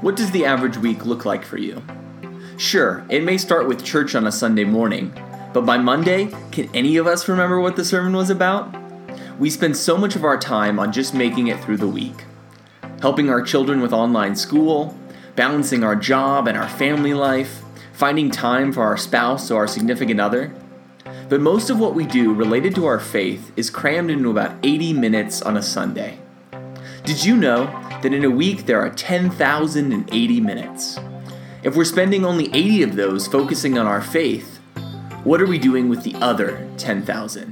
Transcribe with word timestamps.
What 0.00 0.16
does 0.16 0.30
the 0.30 0.46
average 0.46 0.78
week 0.78 1.04
look 1.04 1.26
like 1.26 1.44
for 1.44 1.58
you? 1.58 1.82
Sure, 2.56 3.04
it 3.10 3.22
may 3.22 3.36
start 3.36 3.68
with 3.68 3.84
church 3.84 4.14
on 4.14 4.26
a 4.26 4.32
Sunday 4.32 4.64
morning, 4.64 5.12
but 5.52 5.66
by 5.66 5.76
Monday, 5.76 6.32
can 6.52 6.74
any 6.74 6.96
of 6.96 7.06
us 7.06 7.28
remember 7.28 7.60
what 7.60 7.76
the 7.76 7.84
sermon 7.84 8.14
was 8.14 8.30
about? 8.30 8.74
We 9.38 9.50
spend 9.50 9.76
so 9.76 9.98
much 9.98 10.16
of 10.16 10.24
our 10.24 10.38
time 10.38 10.78
on 10.78 10.90
just 10.90 11.12
making 11.12 11.48
it 11.48 11.62
through 11.62 11.76
the 11.76 11.86
week. 11.86 12.24
Helping 13.02 13.28
our 13.28 13.42
children 13.42 13.82
with 13.82 13.92
online 13.92 14.36
school, 14.36 14.98
balancing 15.36 15.84
our 15.84 15.96
job 15.96 16.48
and 16.48 16.56
our 16.56 16.68
family 16.70 17.12
life, 17.12 17.60
finding 17.92 18.30
time 18.30 18.72
for 18.72 18.84
our 18.84 18.96
spouse 18.96 19.50
or 19.50 19.56
our 19.56 19.68
significant 19.68 20.18
other. 20.18 20.50
But 21.28 21.42
most 21.42 21.68
of 21.68 21.78
what 21.78 21.94
we 21.94 22.06
do 22.06 22.32
related 22.32 22.74
to 22.76 22.86
our 22.86 23.00
faith 23.00 23.52
is 23.54 23.68
crammed 23.68 24.10
into 24.10 24.30
about 24.30 24.56
80 24.62 24.94
minutes 24.94 25.42
on 25.42 25.58
a 25.58 25.62
Sunday. 25.62 26.20
Did 27.04 27.22
you 27.22 27.36
know 27.36 27.66
that 28.02 28.14
in 28.14 28.24
a 28.24 28.30
week 28.30 28.64
there 28.66 28.80
are 28.80 28.90
10,080 28.90 30.40
minutes? 30.40 30.98
If 31.62 31.76
we're 31.76 31.84
spending 31.84 32.24
only 32.24 32.46
80 32.54 32.82
of 32.84 32.96
those 32.96 33.26
focusing 33.26 33.76
on 33.76 33.86
our 33.86 34.00
faith, 34.00 34.56
what 35.24 35.42
are 35.42 35.46
we 35.46 35.58
doing 35.58 35.90
with 35.90 36.02
the 36.02 36.14
other 36.16 36.66
10,000? 36.78 37.50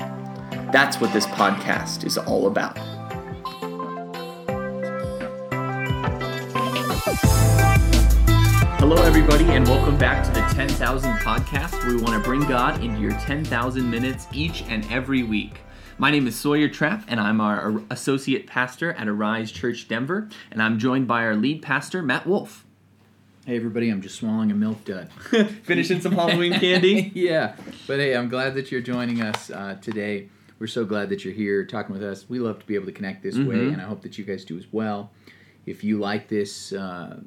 That's 0.72 1.00
what 1.00 1.12
this 1.12 1.26
podcast 1.26 2.04
is 2.04 2.16
all 2.16 2.46
about. 2.46 2.78
Hello, 8.78 9.02
everybody, 9.02 9.44
and 9.44 9.66
welcome 9.68 9.98
back 9.98 10.24
to 10.24 10.30
the 10.30 10.40
10,000 10.54 11.12
podcast, 11.18 11.72
where 11.84 11.94
we 11.94 12.02
want 12.02 12.14
to 12.14 12.26
bring 12.26 12.40
God 12.48 12.82
into 12.82 13.00
your 13.02 13.12
10,000 13.12 13.90
minutes 13.90 14.26
each 14.32 14.62
and 14.62 14.90
every 14.90 15.22
week. 15.22 15.60
My 16.00 16.10
name 16.12 16.26
is 16.28 16.36
Sawyer 16.38 16.68
Trapp, 16.68 17.04
and 17.08 17.18
I'm 17.18 17.40
our 17.40 17.82
associate 17.90 18.46
pastor 18.46 18.92
at 18.92 19.08
Arise 19.08 19.50
Church 19.50 19.88
Denver, 19.88 20.28
and 20.50 20.62
I'm 20.62 20.78
joined 20.78 21.08
by 21.08 21.22
our 21.24 21.34
lead 21.34 21.60
pastor, 21.60 22.02
Matt 22.02 22.24
Wolf. 22.26 22.64
Hey 23.44 23.56
everybody, 23.56 23.88
I'm 23.88 24.00
just 24.02 24.16
swallowing 24.16 24.52
a 24.52 24.54
milk 24.54 24.84
dud. 24.84 25.10
Finishing 25.64 26.00
some 26.00 26.12
Halloween 26.12 26.52
candy? 26.52 27.10
yeah, 27.14 27.56
but 27.86 27.98
hey, 27.98 28.14
I'm 28.14 28.28
glad 28.28 28.54
that 28.54 28.70
you're 28.70 28.80
joining 28.82 29.22
us 29.22 29.50
uh, 29.50 29.76
today. 29.80 30.28
We're 30.60 30.66
so 30.68 30.84
glad 30.84 31.08
that 31.08 31.24
you're 31.24 31.34
here 31.34 31.64
talking 31.64 31.92
with 31.94 32.04
us. 32.04 32.28
We 32.28 32.38
love 32.38 32.60
to 32.60 32.66
be 32.66 32.74
able 32.76 32.86
to 32.86 32.92
connect 32.92 33.22
this 33.22 33.34
Mm-hmm. 33.36 33.48
way, 33.48 33.68
and 33.72 33.80
I 33.80 33.84
hope 33.84 34.02
that 34.02 34.18
you 34.18 34.24
guys 34.24 34.44
do 34.44 34.56
as 34.56 34.66
well. 34.70 35.10
If 35.66 35.82
you 35.82 35.98
like 35.98 36.28
this 36.28 36.72
uh, 36.72 37.20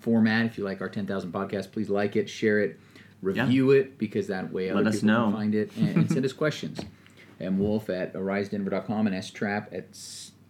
format, 0.00 0.46
if 0.46 0.56
you 0.58 0.64
like 0.64 0.80
our 0.80 0.88
10,000 0.88 1.32
podcast, 1.32 1.70
please 1.72 1.90
like 1.90 2.16
it, 2.16 2.30
share 2.30 2.60
it, 2.60 2.80
review 3.20 3.72
it, 3.72 3.98
because 3.98 4.28
that 4.28 4.52
way 4.52 4.70
other 4.70 4.82
Let 4.82 4.88
us 4.94 5.00
people 5.00 5.08
know. 5.08 5.24
can 5.24 5.32
find 5.34 5.54
it, 5.54 5.70
and, 5.76 5.88
and 5.96 6.10
send 6.10 6.24
us 6.24 6.32
questions. 6.44 6.80
M 7.40 7.58
Wolf 7.58 7.90
at 7.90 8.14
arisedenver.com 8.14 9.06
and 9.06 9.14
S 9.16 9.30
Trapp 9.30 9.72
at 9.72 9.92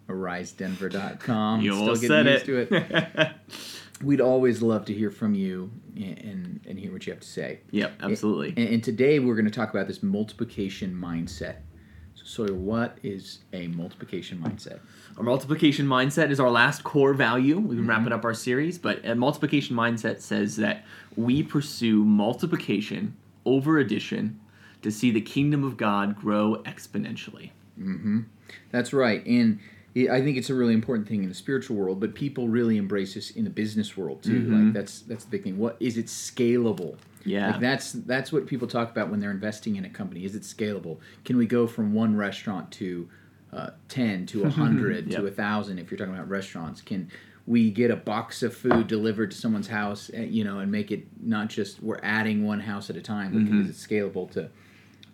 arisedenver.com. 0.08 1.60
You 1.60 1.72
Still 1.74 1.94
getting 1.94 2.08
said 2.08 2.26
used 2.26 2.48
it. 2.48 2.68
to 2.68 3.20
it. 3.20 3.30
We'd 4.02 4.20
always 4.20 4.60
love 4.60 4.84
to 4.86 4.92
hear 4.94 5.10
from 5.10 5.34
you 5.34 5.70
and, 5.96 6.60
and, 6.66 6.78
hear 6.78 6.92
what 6.92 7.06
you 7.06 7.12
have 7.14 7.20
to 7.20 7.26
say. 7.28 7.60
yep, 7.70 7.94
absolutely. 8.02 8.48
And, 8.50 8.74
and 8.74 8.84
today 8.84 9.18
we're 9.20 9.34
going 9.34 9.46
to 9.46 9.50
talk 9.50 9.70
about 9.70 9.86
this 9.88 10.02
multiplication 10.02 10.94
mindset. 10.94 11.56
So, 12.14 12.22
Sawyer, 12.24 12.52
what 12.54 12.98
is 13.02 13.38
a 13.54 13.68
multiplication 13.68 14.38
mindset? 14.38 14.80
Our 15.16 15.22
multiplication 15.22 15.86
mindset 15.86 16.30
is 16.30 16.38
our 16.38 16.50
last 16.50 16.84
core 16.84 17.14
value. 17.14 17.56
We've 17.58 17.68
been 17.68 17.78
Mm-hmm. 17.78 17.88
wrapping 17.88 18.12
up 18.12 18.24
our 18.26 18.34
series, 18.34 18.76
but 18.76 19.02
a 19.06 19.14
multiplication 19.14 19.74
mindset 19.74 20.20
says 20.20 20.56
that 20.56 20.84
we 21.16 21.42
pursue 21.42 22.04
multiplication 22.04 23.16
over 23.46 23.78
addition 23.78 24.38
to 24.86 24.92
see 24.92 25.10
the 25.10 25.20
kingdom 25.20 25.64
of 25.64 25.76
God 25.76 26.16
grow 26.16 26.62
exponentially. 26.64 27.50
Mm-hmm. 27.78 28.20
That's 28.70 28.92
right. 28.92 29.24
And 29.26 29.58
I 29.96 30.20
think 30.20 30.36
it's 30.36 30.48
a 30.50 30.54
really 30.54 30.74
important 30.74 31.08
thing 31.08 31.22
in 31.24 31.28
the 31.28 31.34
spiritual 31.34 31.76
world, 31.76 31.98
but 32.00 32.14
people 32.14 32.48
really 32.48 32.76
embrace 32.76 33.14
this 33.14 33.30
in 33.32 33.42
the 33.44 33.50
business 33.50 33.96
world 33.96 34.22
too. 34.22 34.40
Like 34.42 34.72
that's 34.74 35.00
that's 35.00 35.24
the 35.24 35.30
big 35.30 35.42
thing. 35.42 35.58
What 35.58 35.76
is 35.80 35.96
it 35.98 36.06
scalable? 36.06 36.96
Yeah. 37.24 37.50
Like 37.52 37.60
that's 37.60 37.92
that's 37.92 38.30
what 38.32 38.46
people 38.46 38.68
talk 38.68 38.90
about 38.90 39.10
when 39.10 39.18
they're 39.20 39.30
investing 39.32 39.74
in 39.76 39.84
a 39.84 39.90
company. 39.90 40.24
Is 40.24 40.34
it 40.36 40.42
scalable? 40.42 40.98
Can 41.24 41.36
we 41.36 41.46
go 41.46 41.66
from 41.66 41.92
one 41.94 42.14
restaurant 42.16 42.70
to 42.72 43.08
uh, 43.52 43.70
ten 43.88 44.26
to 44.26 44.44
a 44.44 44.50
hundred 44.50 45.06
Yep. 45.10 45.20
to 45.20 45.26
a 45.26 45.30
thousand? 45.32 45.78
If 45.78 45.90
you're 45.90 45.98
talking 45.98 46.14
about 46.14 46.28
restaurants, 46.28 46.80
can 46.82 47.10
we 47.46 47.70
get 47.70 47.90
a 47.90 47.96
box 47.96 48.42
of 48.42 48.54
food 48.54 48.86
delivered 48.88 49.30
to 49.30 49.36
someone's 49.36 49.68
house? 49.68 50.10
uh, 50.16 50.20
You 50.20 50.44
know, 50.44 50.58
and 50.60 50.70
make 50.70 50.92
it 50.92 51.06
not 51.20 51.48
just 51.48 51.82
we're 51.82 52.00
adding 52.02 52.44
one 52.46 52.60
house 52.60 52.90
at 52.90 52.96
a 52.96 53.02
time, 53.02 53.32
but 53.32 53.60
is 53.66 53.70
it 53.70 53.88
scalable 53.90 54.30
to 54.32 54.50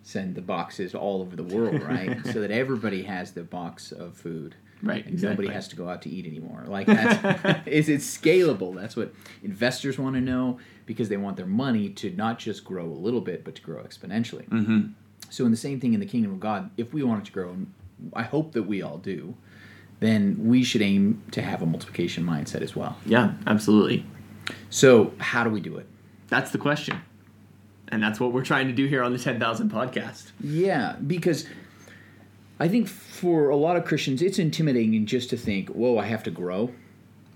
send 0.03 0.35
the 0.35 0.41
boxes 0.41 0.93
all 0.93 1.21
over 1.21 1.35
the 1.35 1.43
world, 1.43 1.81
right? 1.89 2.17
so 2.27 2.41
that 2.41 2.51
everybody 2.51 3.03
has 3.03 3.31
the 3.31 3.43
box 3.43 3.91
of 3.91 4.15
food. 4.15 4.55
Right, 4.81 5.05
And 5.05 5.13
exactly. 5.13 5.45
nobody 5.45 5.53
has 5.53 5.69
to 5.69 5.77
go 5.77 5.87
out 5.87 6.01
to 6.01 6.09
eat 6.09 6.25
anymore. 6.25 6.65
Like 6.67 6.87
that's 6.87 7.61
is 7.67 7.87
it 7.87 8.01
scalable? 8.01 8.75
That's 8.75 8.97
what 8.97 9.13
investors 9.41 9.97
want 9.97 10.15
to 10.15 10.21
know 10.21 10.59
because 10.85 11.07
they 11.07 11.15
want 11.15 11.37
their 11.37 11.45
money 11.45 11.87
to 11.89 12.09
not 12.11 12.37
just 12.37 12.65
grow 12.65 12.83
a 12.85 12.99
little 12.99 13.21
bit, 13.21 13.45
but 13.45 13.55
to 13.55 13.61
grow 13.61 13.81
exponentially. 13.81 14.45
Mm-hmm. 14.49 14.87
So 15.29 15.45
in 15.45 15.51
the 15.51 15.57
same 15.57 15.79
thing 15.79 15.93
in 15.93 16.01
the 16.01 16.05
kingdom 16.05 16.33
of 16.33 16.41
God, 16.41 16.69
if 16.75 16.93
we 16.93 17.01
want 17.01 17.21
it 17.21 17.25
to 17.27 17.31
grow, 17.31 17.51
and 17.51 17.73
I 18.11 18.23
hope 18.23 18.51
that 18.51 18.63
we 18.63 18.81
all 18.81 18.97
do, 18.97 19.35
then 20.01 20.35
we 20.39 20.65
should 20.65 20.81
aim 20.81 21.23
to 21.31 21.41
have 21.41 21.61
a 21.61 21.65
multiplication 21.65 22.25
mindset 22.25 22.61
as 22.61 22.75
well. 22.75 22.97
Yeah, 23.05 23.33
absolutely. 23.47 24.05
So 24.69 25.13
how 25.17 25.45
do 25.45 25.49
we 25.49 25.61
do 25.61 25.77
it? 25.77 25.87
That's 26.27 26.51
the 26.51 26.57
question. 26.57 27.01
And 27.93 28.01
that's 28.01 28.19
what 28.19 28.33
we're 28.33 28.43
trying 28.43 28.67
to 28.67 28.73
do 28.73 28.87
here 28.87 29.03
on 29.03 29.13
the 29.13 29.19
10,000 29.19 29.71
podcast. 29.71 30.31
Yeah, 30.41 30.95
because 31.05 31.45
I 32.59 32.67
think 32.67 32.87
for 32.87 33.49
a 33.49 33.55
lot 33.55 33.75
of 33.77 33.85
Christians, 33.85 34.21
it's 34.21 34.39
intimidating 34.39 35.05
just 35.05 35.29
to 35.29 35.37
think, 35.37 35.69
"Whoa, 35.69 35.97
I 35.97 36.05
have 36.05 36.23
to 36.23 36.31
grow." 36.31 36.71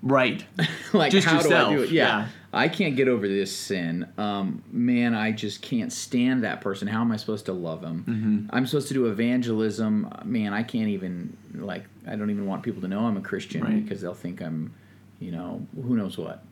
Right. 0.04 0.46
like 0.94 1.12
Just 1.12 1.28
how 1.28 1.42
do 1.42 1.54
I 1.54 1.74
do 1.74 1.82
it? 1.84 1.90
Yeah. 1.92 2.20
yeah. 2.20 2.28
I 2.54 2.70
can't 2.70 2.96
get 2.96 3.08
over 3.08 3.28
this 3.28 3.56
sin. 3.56 4.08
Um, 4.18 4.64
man, 4.72 5.14
I 5.14 5.32
just 5.32 5.62
can't 5.62 5.92
stand 5.92 6.44
that 6.44 6.62
person. 6.62 6.88
How 6.88 7.02
am 7.02 7.12
I 7.12 7.18
supposed 7.18 7.46
to 7.48 7.54
love 7.54 7.84
him? 7.84 8.06
Mm-hmm. 8.08 8.56
I'm 8.56 8.66
supposed 8.68 8.88
to 8.90 8.94
do 8.94 9.08
evangelism. 9.08 10.12
Man, 10.24 10.54
I 10.54 10.64
can't 10.64 10.90
even 10.90 11.36
like. 11.54 11.86
I 12.08 12.16
don't 12.16 12.30
even 12.30 12.46
want 12.46 12.64
people 12.64 12.82
to 12.82 12.88
know 12.88 13.02
I'm 13.06 13.18
a 13.18 13.22
Christian 13.22 13.62
Right. 13.64 13.84
because 13.84 14.02
they'll 14.02 14.14
think 14.14 14.42
I'm, 14.42 14.74
you 15.20 15.32
know, 15.32 15.66
who 15.76 15.98
knows 15.98 16.18
what. 16.18 16.44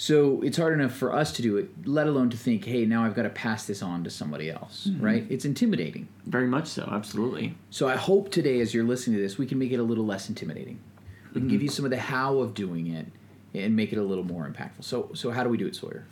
So 0.00 0.40
it's 0.40 0.56
hard 0.56 0.72
enough 0.72 0.94
for 0.94 1.12
us 1.12 1.30
to 1.32 1.42
do 1.42 1.58
it, 1.58 1.68
let 1.84 2.06
alone 2.06 2.30
to 2.30 2.36
think, 2.38 2.64
hey, 2.64 2.86
now 2.86 3.04
I've 3.04 3.14
got 3.14 3.24
to 3.24 3.28
pass 3.28 3.66
this 3.66 3.82
on 3.82 4.02
to 4.04 4.08
somebody 4.08 4.50
else, 4.50 4.86
Mm-hmm. 4.86 5.04
right? 5.04 5.26
It's 5.28 5.44
intimidating. 5.44 6.08
Very 6.24 6.46
much 6.46 6.68
so, 6.68 6.88
absolutely. 6.90 7.54
So 7.68 7.86
I 7.86 7.96
hope 7.96 8.30
today, 8.30 8.60
as 8.60 8.72
you're 8.72 8.84
listening 8.84 9.18
to 9.18 9.22
this, 9.22 9.36
we 9.36 9.44
can 9.44 9.58
make 9.58 9.72
it 9.72 9.76
a 9.76 9.82
little 9.82 10.06
less 10.06 10.30
intimidating. 10.30 10.80
We 11.34 11.42
can 11.42 11.48
give 11.48 11.60
you 11.62 11.68
some 11.68 11.84
of 11.84 11.90
the 11.90 11.98
how 11.98 12.38
of 12.38 12.54
doing 12.54 12.86
it 12.86 13.08
and 13.52 13.76
make 13.76 13.92
it 13.92 13.98
a 13.98 14.02
little 14.02 14.24
more 14.24 14.48
impactful. 14.50 14.84
So, 14.84 15.10
so 15.12 15.30
how 15.32 15.44
do 15.44 15.50
we 15.50 15.58
do 15.58 15.66
it, 15.66 15.76
Sawyer? 15.76 16.06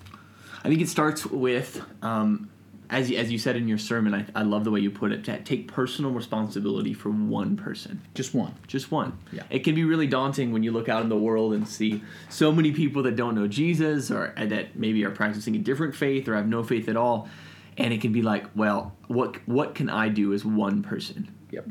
I 0.63 0.69
think 0.69 0.83
it 0.83 0.91
starts 0.91 1.25
with, 1.25 1.81
um, 2.03 2.51
as, 2.91 3.11
you, 3.11 3.19
as 3.19 3.31
you 3.31 3.39
said 3.39 3.57
in 3.57 3.69
your 3.69 3.79
sermon, 3.79 4.15
I, 4.15 4.27
I 4.35 4.43
love 4.43 4.65
the 4.65 4.71
way 4.71 4.81
you 4.81 4.91
put 4.91 5.13
it, 5.13 5.25
to 5.25 5.39
take 5.41 5.69
personal 5.69 6.11
responsibility 6.11 6.95
for 6.95 7.11
one 7.11 7.57
person. 7.57 8.03
Just 8.15 8.35
one. 8.35 8.55
Just 8.67 8.91
one. 8.91 9.19
Yeah. 9.33 9.43
It 9.51 9.61
can 9.61 9.75
be 9.75 9.85
really 9.85 10.07
daunting 10.07 10.53
when 10.53 10.63
you 10.63 10.73
look 10.73 10.89
out 10.89 11.03
in 11.03 11.09
the 11.09 11.17
world 11.17 11.53
and 11.53 11.69
see 11.69 12.03
so 12.29 12.53
many 12.53 12.73
people 12.73 13.03
that 13.05 13.17
don't 13.17 13.35
know 13.35 13.47
Jesus 13.47 14.11
or 14.11 14.35
uh, 14.37 14.47
that 14.47 14.77
maybe 14.77 15.05
are 15.05 15.11
practicing 15.11 15.55
a 15.57 15.59
different 15.59 15.95
faith 15.95 16.29
or 16.29 16.35
have 16.35 16.49
no 16.49 16.63
faith 16.63 16.89
at 16.89 16.97
all. 16.97 17.29
And 17.77 17.93
it 17.93 18.01
can 18.01 18.13
be 18.13 18.23
like, 18.23 18.47
well, 18.57 18.97
what 19.07 19.37
what 19.47 19.75
can 19.75 19.89
I 19.89 20.09
do 20.09 20.33
as 20.33 20.45
one 20.45 20.83
person? 20.83 21.33
Yep. 21.51 21.69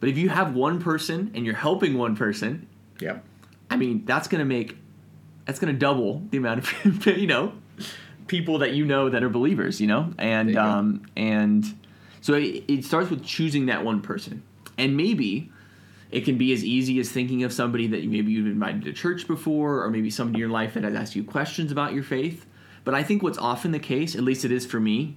But 0.00 0.08
if 0.08 0.18
you 0.18 0.28
have 0.28 0.54
one 0.54 0.80
person 0.80 1.30
and 1.34 1.44
you're 1.46 1.54
helping 1.54 1.96
one 1.96 2.16
person, 2.16 2.66
Yep. 3.00 3.24
I 3.70 3.76
mean, 3.76 4.04
that's 4.04 4.28
going 4.28 4.40
to 4.40 4.44
make 4.44 4.76
that's 5.44 5.58
going 5.58 5.72
to 5.72 5.78
double 5.78 6.22
the 6.30 6.38
amount 6.38 6.60
of 6.60 7.06
you 7.06 7.26
know 7.26 7.52
people 8.28 8.58
that 8.58 8.72
you 8.72 8.84
know 8.84 9.08
that 9.08 9.22
are 9.22 9.28
believers, 9.28 9.80
you 9.80 9.86
know, 9.86 10.12
and 10.18 10.50
you 10.50 10.58
um, 10.58 11.06
and 11.16 11.64
so 12.20 12.34
it, 12.34 12.64
it 12.68 12.84
starts 12.84 13.10
with 13.10 13.24
choosing 13.24 13.66
that 13.66 13.84
one 13.84 14.00
person, 14.00 14.42
and 14.76 14.96
maybe 14.96 15.50
it 16.10 16.24
can 16.24 16.38
be 16.38 16.52
as 16.52 16.64
easy 16.64 16.98
as 17.00 17.10
thinking 17.10 17.42
of 17.44 17.52
somebody 17.52 17.86
that 17.88 18.04
maybe 18.04 18.32
you've 18.32 18.46
invited 18.46 18.82
to 18.84 18.92
church 18.92 19.26
before, 19.26 19.82
or 19.82 19.90
maybe 19.90 20.10
somebody 20.10 20.36
in 20.36 20.40
your 20.40 20.48
life 20.48 20.74
that 20.74 20.84
has 20.84 20.94
asked 20.94 21.16
you 21.16 21.24
questions 21.24 21.72
about 21.72 21.92
your 21.92 22.02
faith. 22.02 22.46
But 22.84 22.94
I 22.94 23.02
think 23.02 23.22
what's 23.22 23.38
often 23.38 23.72
the 23.72 23.78
case, 23.78 24.14
at 24.14 24.22
least 24.22 24.44
it 24.44 24.52
is 24.52 24.64
for 24.64 24.80
me, 24.80 25.16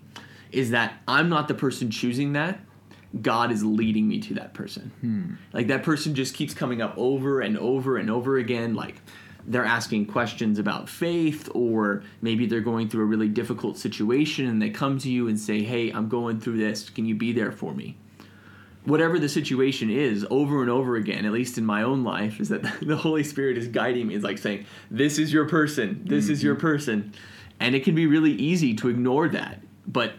is 0.52 0.72
that 0.72 0.96
I'm 1.07 1.30
not 1.30 1.48
the 1.48 1.54
person 1.54 1.90
choosing 1.92 2.34
that. 2.34 2.60
God 3.22 3.52
is 3.52 3.64
leading 3.64 4.07
me 4.07 4.19
to 4.22 4.34
that 4.36 4.54
person. 4.54 4.92
Like 5.54 5.68
that 5.68 5.84
person 5.84 6.16
just 6.16 6.34
keeps 6.34 6.54
coming 6.54 6.81
up 6.81 6.94
over 6.98 7.42
and 7.42 7.57
over 7.57 7.98
and 7.98 8.10
over 8.10 8.38
again. 8.38 8.74
Like 8.74 8.96
they're 9.46 9.66
asking 9.66 10.06
questions 10.08 10.60
about 10.60 10.90
faith, 10.90 11.50
or 11.54 12.04
maybe 12.22 12.46
they're 12.46 12.62
going 12.62 12.90
through 12.90 13.04
a 13.04 13.08
really 13.08 13.28
difficult 13.28 13.78
situation 13.78 14.48
and 14.48 14.62
they 14.62 14.70
come 14.70 14.98
to 15.00 15.10
you 15.10 15.28
and 15.28 15.40
say, 15.40 15.64
Hey, 15.64 15.92
I'm 15.92 16.10
going 16.10 16.40
through 16.40 16.58
this. 16.58 16.90
Can 16.90 17.06
you 17.06 17.16
be 17.16 17.32
there 17.32 17.52
for 17.52 17.74
me? 17.74 17.98
Whatever 18.84 19.20
the 19.20 19.30
situation 19.30 19.92
is, 19.92 20.26
over 20.32 20.62
and 20.62 20.70
over 20.70 20.96
again, 20.96 21.26
at 21.26 21.32
least 21.32 21.58
in 21.58 21.66
my 21.66 21.84
own 21.84 22.04
life, 22.04 22.40
is 22.40 22.50
that 22.50 22.64
the 22.82 22.98
Holy 22.98 23.24
Spirit 23.24 23.58
is 23.58 23.68
guiding 23.68 24.08
me. 24.08 24.16
It's 24.16 24.24
like 24.24 24.38
saying, 24.38 24.66
This 24.90 25.18
is 25.18 25.34
your 25.34 25.48
person. 25.48 26.02
This 26.06 26.30
is 26.30 26.44
your 26.44 26.56
mm-hmm. 26.56 26.62
person. 26.62 27.14
And 27.60 27.76
it 27.76 27.84
can 27.84 27.94
be 27.94 28.08
really 28.08 28.32
easy 28.32 28.74
to 28.76 28.90
ignore 28.90 29.30
that. 29.30 29.62
But 29.86 30.14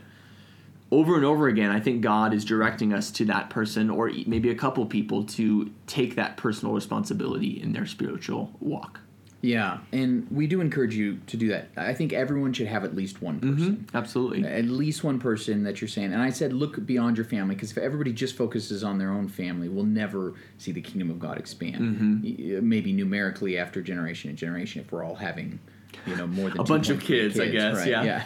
over 0.93 1.17
and 1.17 1.25
over 1.25 1.49
again, 1.49 1.71
I 1.71 1.81
think 1.81 2.03
God 2.03 2.35
is 2.35 2.45
directing 2.45 2.93
us 2.93 3.11
to 3.13 3.25
that 3.25 3.51
person 3.51 3.89
or 3.89 4.13
maybe 4.27 4.51
a 4.51 4.55
couple 4.55 4.85
people 4.85 5.25
to 5.25 5.73
take 5.87 6.17
that 6.17 6.37
personal 6.37 6.75
responsibility 6.75 7.61
in 7.61 7.73
their 7.73 7.87
spiritual 7.87 8.53
walk. 8.61 9.01
Yeah, 9.45 9.79
and 9.91 10.29
we 10.31 10.47
do 10.47 10.61
encourage 10.61 10.95
you 10.95 11.19
to 11.27 11.37
do 11.37 11.49
that. 11.49 11.71
I 11.77 11.95
think 11.95 12.13
everyone 12.13 12.53
should 12.53 12.69
have 12.69 12.85
at 12.85 12.95
least 12.95 13.21
one 13.21 13.41
person. 13.41 13.89
Absolutely. 13.93 14.45
At 14.45 14.67
least 14.67 15.03
one 15.03 15.19
person 15.19 15.65
that 15.65 15.81
you're 15.81 15.89
saying. 15.89 16.13
And 16.13 16.23
I 16.23 16.31
said, 16.31 16.53
look 16.53 16.87
beyond 16.87 17.17
your 17.17 17.27
family, 17.27 17.57
because 17.57 17.73
if 17.73 17.79
everybody 17.79 18.13
just 18.13 18.37
focuses 18.37 18.85
on 18.85 18.99
their 18.99 19.11
own 19.11 19.27
family, 19.27 19.69
we'll 19.69 19.85
never 19.85 20.35
see 20.59 20.71
the 20.71 20.81
kingdom 20.81 21.11
of 21.11 21.19
God 21.19 21.39
expand. 21.39 21.77
Mm-hmm. 21.77 22.69
Maybe 22.69 22.93
numerically 22.93 23.59
after 23.59 23.83
generation 23.83 24.31
and 24.31 24.39
generation, 24.39 24.81
if 24.81 24.93
we're 24.93 25.05
all 25.05 25.17
having, 25.17 25.59
you 26.07 26.15
know, 26.15 26.29
more 26.29 26.49
than 26.49 26.61
A 26.61 26.65
bunch 26.65 26.89
of 26.89 26.99
2.3 26.99 27.05
kids, 27.05 27.41
I 27.41 27.49
guess, 27.49 27.79
right, 27.79 27.89
yeah. 27.89 28.05
yeah. 28.05 28.25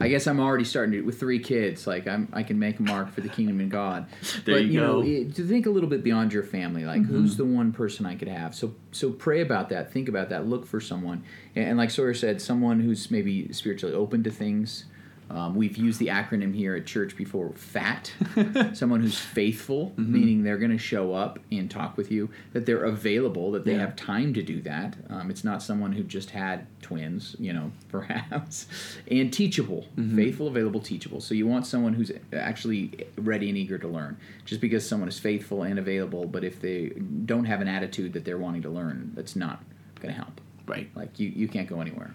I 0.00 0.08
guess 0.08 0.26
I'm 0.26 0.38
already 0.38 0.64
starting 0.64 0.92
to 0.92 1.02
with 1.02 1.18
three 1.18 1.40
kids. 1.40 1.86
Like 1.86 2.06
I'm, 2.06 2.28
I 2.32 2.42
can 2.42 2.58
make 2.58 2.78
a 2.78 2.82
mark 2.82 3.10
for 3.12 3.20
the 3.20 3.28
kingdom 3.28 3.60
of 3.60 3.68
God. 3.68 4.06
There 4.44 4.54
but 4.54 4.64
you 4.66 4.80
know, 4.80 5.02
go. 5.02 5.08
it- 5.08 5.34
to 5.36 5.46
think 5.46 5.66
a 5.66 5.70
little 5.70 5.88
bit 5.88 6.02
beyond 6.02 6.32
your 6.32 6.42
family, 6.42 6.84
like 6.84 7.02
mm-hmm. 7.02 7.12
who's 7.12 7.36
the 7.36 7.44
one 7.44 7.72
person 7.72 8.06
I 8.06 8.14
could 8.14 8.28
have. 8.28 8.54
So, 8.54 8.74
so 8.92 9.10
pray 9.10 9.40
about 9.40 9.68
that. 9.70 9.92
Think 9.92 10.08
about 10.08 10.28
that. 10.30 10.46
Look 10.46 10.66
for 10.66 10.80
someone, 10.80 11.24
and, 11.56 11.68
and 11.68 11.78
like 11.78 11.90
Sawyer 11.90 12.14
said, 12.14 12.40
someone 12.40 12.80
who's 12.80 13.10
maybe 13.10 13.52
spiritually 13.52 13.94
open 13.94 14.22
to 14.24 14.30
things. 14.30 14.84
Um, 15.30 15.54
we've 15.54 15.76
used 15.76 15.98
the 16.00 16.06
acronym 16.06 16.54
here 16.54 16.74
at 16.74 16.86
church 16.86 17.16
before 17.16 17.50
FAT. 17.54 18.12
someone 18.74 19.00
who's 19.00 19.18
faithful, 19.18 19.92
meaning 19.96 20.42
they're 20.42 20.56
going 20.58 20.70
to 20.70 20.78
show 20.78 21.12
up 21.12 21.38
and 21.52 21.70
talk 21.70 21.96
with 21.96 22.10
you, 22.10 22.30
that 22.54 22.64
they're 22.66 22.84
available, 22.84 23.50
that 23.52 23.64
they 23.64 23.72
Yeah. 23.72 23.80
have 23.80 23.96
time 23.96 24.32
to 24.34 24.42
do 24.42 24.60
that. 24.62 24.96
Um, 25.10 25.30
it's 25.30 25.44
not 25.44 25.62
someone 25.62 25.92
who 25.92 26.02
just 26.02 26.30
had 26.30 26.66
twins, 26.82 27.36
you 27.38 27.52
know, 27.52 27.70
perhaps. 27.90 28.66
And 29.10 29.32
teachable, 29.32 29.86
faithful, 30.14 30.48
available, 30.48 30.80
teachable. 30.80 31.20
So 31.20 31.34
you 31.34 31.46
want 31.46 31.66
someone 31.66 31.92
who's 31.94 32.10
actually 32.32 33.06
ready 33.16 33.48
and 33.48 33.58
eager 33.58 33.78
to 33.78 33.88
learn. 33.88 34.16
Just 34.46 34.60
because 34.60 34.88
someone 34.88 35.08
is 35.08 35.18
faithful 35.18 35.62
and 35.62 35.78
available, 35.78 36.24
but 36.26 36.42
if 36.44 36.60
they 36.60 36.88
don't 37.26 37.44
have 37.44 37.60
an 37.60 37.68
attitude 37.68 38.14
that 38.14 38.24
they're 38.24 38.38
wanting 38.38 38.62
to 38.62 38.70
learn, 38.70 39.12
that's 39.14 39.36
not 39.36 39.62
going 40.00 40.14
to 40.14 40.18
help. 40.18 40.40
Right. 40.66 40.88
Like 40.94 41.18
you, 41.20 41.28
you 41.28 41.48
can't 41.48 41.68
go 41.68 41.80
anywhere. 41.80 42.14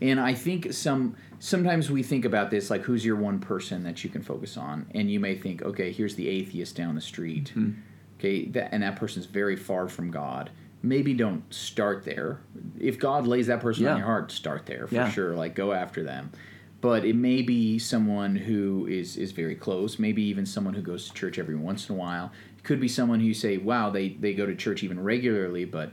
And 0.00 0.20
I 0.20 0.34
think 0.34 0.72
some 0.72 1.16
sometimes 1.38 1.90
we 1.90 2.02
think 2.02 2.24
about 2.24 2.50
this 2.50 2.70
like 2.70 2.82
who's 2.82 3.04
your 3.04 3.16
one 3.16 3.38
person 3.38 3.82
that 3.84 4.02
you 4.04 4.10
can 4.10 4.22
focus 4.22 4.56
on, 4.56 4.86
and 4.94 5.10
you 5.10 5.20
may 5.20 5.34
think, 5.36 5.62
okay, 5.62 5.92
here's 5.92 6.14
the 6.16 6.28
atheist 6.28 6.76
down 6.76 6.94
the 6.94 7.00
street, 7.00 7.52
mm-hmm. 7.54 7.72
okay, 8.18 8.46
that, 8.46 8.70
and 8.72 8.82
that 8.82 8.96
person's 8.96 9.26
very 9.26 9.56
far 9.56 9.88
from 9.88 10.10
God. 10.10 10.50
Maybe 10.82 11.14
don't 11.14 11.42
start 11.52 12.04
there. 12.04 12.40
If 12.78 12.98
God 12.98 13.26
lays 13.26 13.46
that 13.46 13.60
person 13.60 13.84
Yeah. 13.84 13.92
on 13.92 13.98
your 13.98 14.06
heart, 14.06 14.30
start 14.30 14.66
there 14.66 14.86
for 14.86 14.94
Yeah. 14.94 15.10
sure. 15.10 15.34
Like 15.34 15.54
go 15.54 15.72
after 15.72 16.02
them. 16.02 16.30
But 16.82 17.06
it 17.06 17.16
may 17.16 17.40
be 17.40 17.78
someone 17.78 18.36
who 18.36 18.86
is 18.86 19.16
is 19.16 19.32
very 19.32 19.54
close. 19.54 19.98
Maybe 19.98 20.22
even 20.24 20.44
someone 20.44 20.74
who 20.74 20.82
goes 20.82 21.08
to 21.08 21.14
church 21.14 21.38
every 21.38 21.54
once 21.56 21.88
in 21.88 21.94
a 21.94 21.98
while. 21.98 22.30
It 22.58 22.64
could 22.64 22.80
be 22.80 22.88
someone 22.88 23.20
who 23.20 23.26
you 23.26 23.32
say, 23.32 23.56
wow, 23.56 23.88
they 23.88 24.10
they 24.10 24.34
go 24.34 24.44
to 24.44 24.54
church 24.54 24.82
even 24.82 25.02
regularly, 25.02 25.64
but 25.64 25.92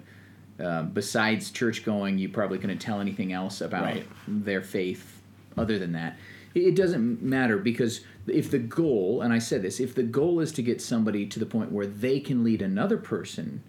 uh, 0.64 0.84
besides 0.84 1.52
church 1.52 1.84
going, 1.84 2.18
you 2.18 2.30
probably 2.30 2.58
couldn't 2.58 2.80
tell 2.80 3.00
anything 3.00 3.34
else 3.34 3.62
about 3.62 3.84
Right. 3.84 4.08
their 4.28 4.62
faith 4.62 5.22
other 5.58 5.80
than 5.80 5.94
that. 5.94 6.18
It, 6.54 6.76
doesn't 6.76 7.22
matter 7.22 7.58
because 7.58 8.02
if 8.28 8.52
the 8.52 8.60
goal, 8.60 9.22
and 9.22 9.32
I 9.34 9.40
said 9.40 9.62
this, 9.62 9.80
if 9.80 9.96
the 9.96 10.04
goal 10.04 10.40
is 10.42 10.52
to 10.54 10.62
get 10.62 10.82
somebody 10.82 11.26
to 11.28 11.40
the 11.40 11.46
point 11.46 11.72
where 11.72 11.86
they 11.88 12.20
can 12.20 12.44
lead 12.44 12.62
another 12.62 12.98
person, 12.98 13.64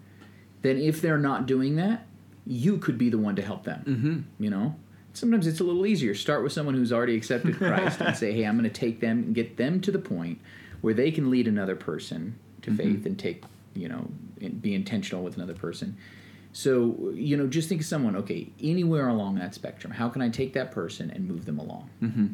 then 0.63 0.77
if 0.77 1.01
they're 1.01 1.17
not 1.17 1.45
doing 1.45 1.77
that, 1.77 2.05
you 2.45 2.77
could 2.77 2.97
be 2.97 3.09
the 3.09 3.17
one 3.17 3.35
to 3.37 3.41
help 3.41 3.63
them. 3.63 3.83
Mm-hmm. 3.85 4.43
You 4.43 4.49
know, 4.49 4.75
sometimes 5.13 5.47
it's 5.47 5.61
a 5.61 5.63
little 5.63 5.85
easier. 5.85 6.13
Start 6.13 6.43
with 6.43 6.51
someone 6.51 6.75
who's 6.75 6.91
already 6.91 7.15
accepted 7.15 7.55
Christ 7.57 8.01
and 8.01 8.15
say, 8.17 8.33
"Hey, 8.33 8.43
I'm 8.43 8.57
going 8.57 8.69
to 8.69 8.79
take 8.79 8.99
them 8.99 9.19
and 9.19 9.35
get 9.35 9.55
them 9.55 9.79
to 9.81 9.91
the 9.91 9.99
point 9.99 10.41
where 10.81 10.93
they 10.93 11.09
can 11.09 11.29
lead 11.31 11.47
another 11.47 11.75
person 11.77 12.37
to 12.63 12.75
faith 12.75 13.05
and 13.05 13.17
take, 13.17 13.43
you 13.75 13.87
know, 13.87 14.09
and 14.41 14.61
be 14.61 14.75
intentional 14.75 15.23
with 15.23 15.37
another 15.37 15.53
person." 15.55 15.95
So, 16.53 17.11
you 17.15 17.35
know, 17.35 17.47
just 17.47 17.67
think 17.67 17.81
of 17.81 17.87
someone, 17.87 18.15
okay, 18.15 18.47
anywhere 18.61 19.07
along 19.07 19.35
that 19.35 19.55
spectrum, 19.55 19.91
how 19.91 20.07
can 20.07 20.21
I 20.21 20.29
take 20.29 20.53
that 20.53 20.71
person 20.71 21.09
and 21.09 21.27
move 21.27 21.45
them 21.45 21.57
along? 21.57 21.89
Mm-hmm. 22.01 22.27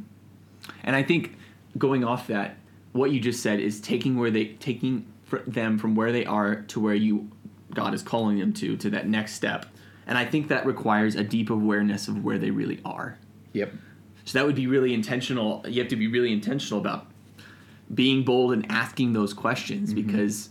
And 0.83 0.95
I 0.95 1.03
think 1.03 1.37
going 1.77 2.03
off 2.03 2.27
that, 2.27 2.57
what 2.91 3.11
you 3.11 3.19
just 3.21 3.41
said 3.41 3.59
is 3.59 3.79
taking 3.79 4.17
where 4.17 4.29
they 4.29 4.45
taking 4.45 5.05
fr- 5.23 5.37
them 5.47 5.77
from 5.77 5.95
where 5.95 6.11
they 6.11 6.25
are 6.25 6.63
to 6.63 6.79
where 6.79 6.95
you 6.95 7.29
God 7.73 7.93
is 7.93 8.03
calling 8.03 8.39
them 8.39 8.51
to 8.53 8.75
to 8.77 8.89
that 8.89 9.07
next 9.07 9.33
step. 9.33 9.65
And 10.05 10.17
I 10.17 10.25
think 10.25 10.47
that 10.49 10.65
requires 10.65 11.15
a 11.15 11.23
deep 11.23 11.49
awareness 11.49 12.07
of 12.07 12.23
where 12.23 12.39
they 12.39 12.49
really 12.49 12.81
are. 12.83 13.17
Yep. 13.53 13.73
So 14.25 14.37
that 14.37 14.45
would 14.45 14.55
be 14.55 14.67
really 14.67 14.93
intentional. 14.93 15.63
You 15.67 15.81
have 15.81 15.89
to 15.89 15.95
be 15.95 16.07
really 16.07 16.33
intentional 16.33 16.81
about 16.81 17.07
being 17.93 18.23
bold 18.23 18.53
and 18.53 18.65
asking 18.69 19.13
those 19.13 19.33
questions 19.33 19.93
mm-hmm. 19.93 20.05
because 20.05 20.49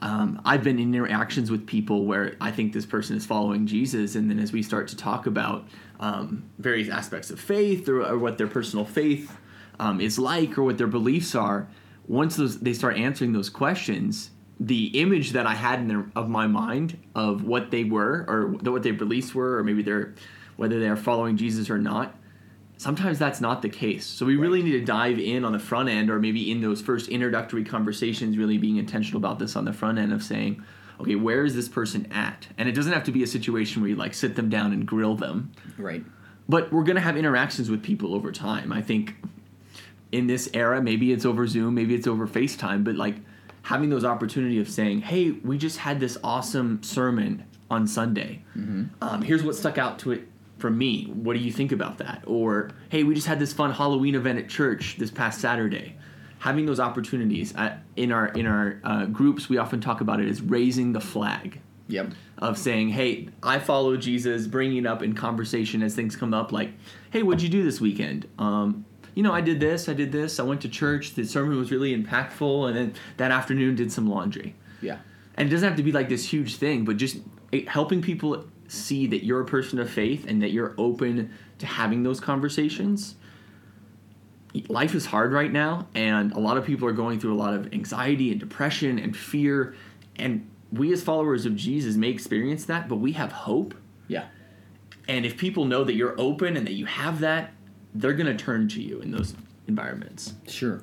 um, 0.00 0.40
I've 0.44 0.62
been 0.62 0.78
in 0.78 0.94
interactions 0.94 1.50
with 1.50 1.66
people 1.66 2.04
where 2.04 2.36
I 2.40 2.50
think 2.50 2.72
this 2.72 2.86
person 2.86 3.16
is 3.16 3.26
following 3.26 3.66
Jesus, 3.66 4.14
and 4.14 4.30
then 4.30 4.38
as 4.38 4.52
we 4.52 4.62
start 4.62 4.88
to 4.88 4.96
talk 4.96 5.26
about 5.26 5.66
um, 5.98 6.48
various 6.58 6.88
aspects 6.88 7.30
of 7.30 7.40
faith 7.40 7.88
or, 7.88 8.04
or 8.04 8.18
what 8.18 8.38
their 8.38 8.46
personal 8.46 8.84
faith 8.84 9.36
um, 9.80 10.00
is 10.00 10.18
like 10.18 10.56
or 10.56 10.62
what 10.62 10.78
their 10.78 10.86
beliefs 10.86 11.34
are, 11.34 11.68
once 12.06 12.36
those 12.36 12.60
they 12.60 12.72
start 12.72 12.96
answering 12.96 13.32
those 13.32 13.50
questions, 13.50 14.30
the 14.60 14.86
image 15.00 15.32
that 15.32 15.46
I 15.46 15.54
had 15.54 15.80
in 15.80 15.88
their, 15.88 16.06
of 16.14 16.28
my 16.28 16.46
mind 16.46 16.98
of 17.14 17.44
what 17.44 17.70
they 17.70 17.84
were 17.84 18.24
or 18.28 18.46
what 18.46 18.82
their 18.82 18.94
beliefs 18.94 19.34
were, 19.34 19.58
or 19.58 19.64
maybe 19.64 19.82
they're 19.82 20.14
whether 20.56 20.80
they 20.80 20.88
are 20.88 20.96
following 20.96 21.36
Jesus 21.36 21.70
or 21.70 21.78
not, 21.78 22.17
sometimes 22.78 23.18
that's 23.18 23.40
not 23.40 23.60
the 23.60 23.68
case. 23.68 24.06
So 24.06 24.24
we 24.24 24.36
really 24.36 24.62
need 24.62 24.72
to 24.72 24.84
dive 24.84 25.18
in 25.18 25.44
on 25.44 25.52
the 25.52 25.58
front 25.58 25.88
end, 25.90 26.08
or 26.10 26.18
maybe 26.18 26.50
in 26.50 26.60
those 26.62 26.80
first 26.80 27.08
introductory 27.08 27.64
conversations, 27.64 28.38
really 28.38 28.56
being 28.56 28.76
intentional 28.78 29.18
about 29.18 29.38
this 29.38 29.54
on 29.56 29.64
the 29.66 29.72
front 29.72 29.98
end 29.98 30.12
of 30.12 30.22
saying, 30.22 30.62
okay, 31.00 31.14
where 31.16 31.44
is 31.44 31.54
this 31.54 31.68
person 31.68 32.10
at? 32.12 32.46
And 32.56 32.68
it 32.68 32.72
doesn't 32.72 32.92
have 32.92 33.04
to 33.04 33.12
be 33.12 33.22
a 33.22 33.26
situation 33.26 33.82
where 33.82 33.90
you 33.90 33.96
like 33.96 34.14
sit 34.14 34.34
them 34.36 34.48
down 34.48 34.72
and 34.72 34.86
grill 34.86 35.14
them, 35.16 35.52
Right. 35.76 36.04
but 36.48 36.72
we're 36.72 36.84
going 36.84 36.96
to 36.96 37.02
have 37.02 37.16
interactions 37.16 37.68
with 37.70 37.82
people 37.82 38.14
over 38.14 38.32
time. 38.32 38.72
I 38.72 38.80
think 38.82 39.14
in 40.10 40.26
this 40.26 40.48
era, 40.54 40.80
maybe 40.80 41.12
it's 41.12 41.24
over 41.26 41.46
Zoom, 41.46 41.74
maybe 41.74 41.94
it's 41.94 42.06
over 42.06 42.26
FaceTime, 42.26 42.82
but 42.84 42.94
like 42.96 43.16
having 43.62 43.90
those 43.90 44.04
opportunity 44.04 44.58
of 44.58 44.68
saying, 44.68 45.02
hey, 45.02 45.32
we 45.32 45.58
just 45.58 45.78
had 45.78 46.00
this 46.00 46.16
awesome 46.24 46.82
sermon 46.82 47.44
on 47.70 47.86
Sunday. 47.86 48.42
Um, 48.56 49.22
here's 49.22 49.42
what 49.42 49.54
stuck 49.54 49.76
out 49.78 49.98
to 50.00 50.12
it 50.12 50.26
from 50.58 50.76
me. 50.76 51.04
What 51.04 51.34
do 51.36 51.40
you 51.40 51.52
think 51.52 51.72
about 51.72 51.98
that? 51.98 52.22
Or 52.26 52.70
hey, 52.90 53.04
we 53.04 53.14
just 53.14 53.26
had 53.26 53.38
this 53.38 53.52
fun 53.52 53.72
Halloween 53.72 54.14
event 54.14 54.38
at 54.38 54.48
church 54.48 54.96
this 54.98 55.10
past 55.10 55.40
Saturday. 55.40 55.96
Having 56.40 56.66
those 56.66 56.78
opportunities 56.78 57.54
at, 57.56 57.82
in 57.96 58.12
our 58.12 58.28
in 58.28 58.46
our 58.46 58.80
uh, 58.84 59.06
groups, 59.06 59.48
we 59.48 59.58
often 59.58 59.80
talk 59.80 60.00
about 60.00 60.20
it 60.20 60.28
as 60.28 60.40
raising 60.40 60.92
the 60.92 61.00
flag 61.00 61.60
Yep. 61.88 62.12
of 62.36 62.58
saying, 62.58 62.90
"Hey, 62.90 63.28
I 63.42 63.58
follow 63.58 63.96
Jesus," 63.96 64.46
bringing 64.46 64.78
it 64.78 64.86
up 64.86 65.02
in 65.02 65.14
conversation 65.14 65.82
as 65.82 65.94
things 65.94 66.14
come 66.16 66.32
up, 66.34 66.52
like, 66.52 66.70
"Hey, 67.10 67.22
what'd 67.22 67.42
you 67.42 67.48
do 67.48 67.64
this 67.64 67.80
weekend?" 67.80 68.28
Um, 68.38 68.84
you 69.14 69.24
know, 69.24 69.32
I 69.32 69.40
did 69.40 69.58
this, 69.58 69.88
I 69.88 69.94
did 69.94 70.12
this, 70.12 70.38
I 70.38 70.44
went 70.44 70.60
to 70.60 70.68
church. 70.68 71.14
The 71.14 71.24
sermon 71.24 71.58
was 71.58 71.72
really 71.72 71.96
impactful, 71.96 72.68
and 72.68 72.76
then 72.76 72.94
that 73.16 73.32
afternoon 73.32 73.74
did 73.74 73.90
some 73.90 74.06
laundry. 74.08 74.54
Yeah. 74.80 74.98
And 75.36 75.48
it 75.48 75.50
doesn't 75.50 75.66
have 75.68 75.76
to 75.78 75.82
be 75.82 75.90
like 75.90 76.08
this 76.08 76.24
huge 76.32 76.54
thing, 76.56 76.84
but 76.84 76.98
just 76.98 77.16
helping 77.66 78.00
people 78.00 78.44
see 78.68 79.06
that 79.08 79.24
you're 79.24 79.40
a 79.40 79.46
person 79.46 79.78
of 79.78 79.90
faith 79.90 80.26
and 80.28 80.42
that 80.42 80.50
you're 80.50 80.74
open 80.78 81.32
to 81.58 81.66
having 81.66 82.02
those 82.02 82.20
conversations. 82.20 83.16
Life 84.68 84.94
is 84.94 85.06
hard 85.06 85.32
right 85.32 85.52
now, 85.52 85.86
and 85.94 86.32
a 86.32 86.38
lot 86.38 86.56
of 86.56 86.64
people 86.64 86.88
are 86.88 86.92
going 86.92 87.20
through 87.20 87.34
a 87.34 87.36
lot 87.36 87.54
of 87.54 87.72
anxiety 87.72 88.30
and 88.30 88.40
depression 88.40 88.98
and 88.98 89.16
fear. 89.16 89.74
And 90.16 90.48
we, 90.72 90.92
as 90.92 91.02
followers 91.02 91.46
of 91.46 91.56
Jesus, 91.56 91.96
may 91.96 92.08
experience 92.08 92.64
that, 92.66 92.88
but 92.88 92.96
we 92.96 93.12
have 93.12 93.32
hope. 93.32 93.74
Yeah. 94.06 94.26
And 95.06 95.24
if 95.24 95.36
people 95.36 95.64
know 95.64 95.84
that 95.84 95.94
you're 95.94 96.18
open 96.18 96.56
and 96.56 96.66
that 96.66 96.74
you 96.74 96.86
have 96.86 97.20
that, 97.20 97.52
they're 97.94 98.12
going 98.14 98.26
to 98.26 98.36
turn 98.36 98.68
to 98.68 98.82
you 98.82 99.00
in 99.00 99.10
those 99.10 99.34
environments. 99.66 100.34
Sure. 100.46 100.82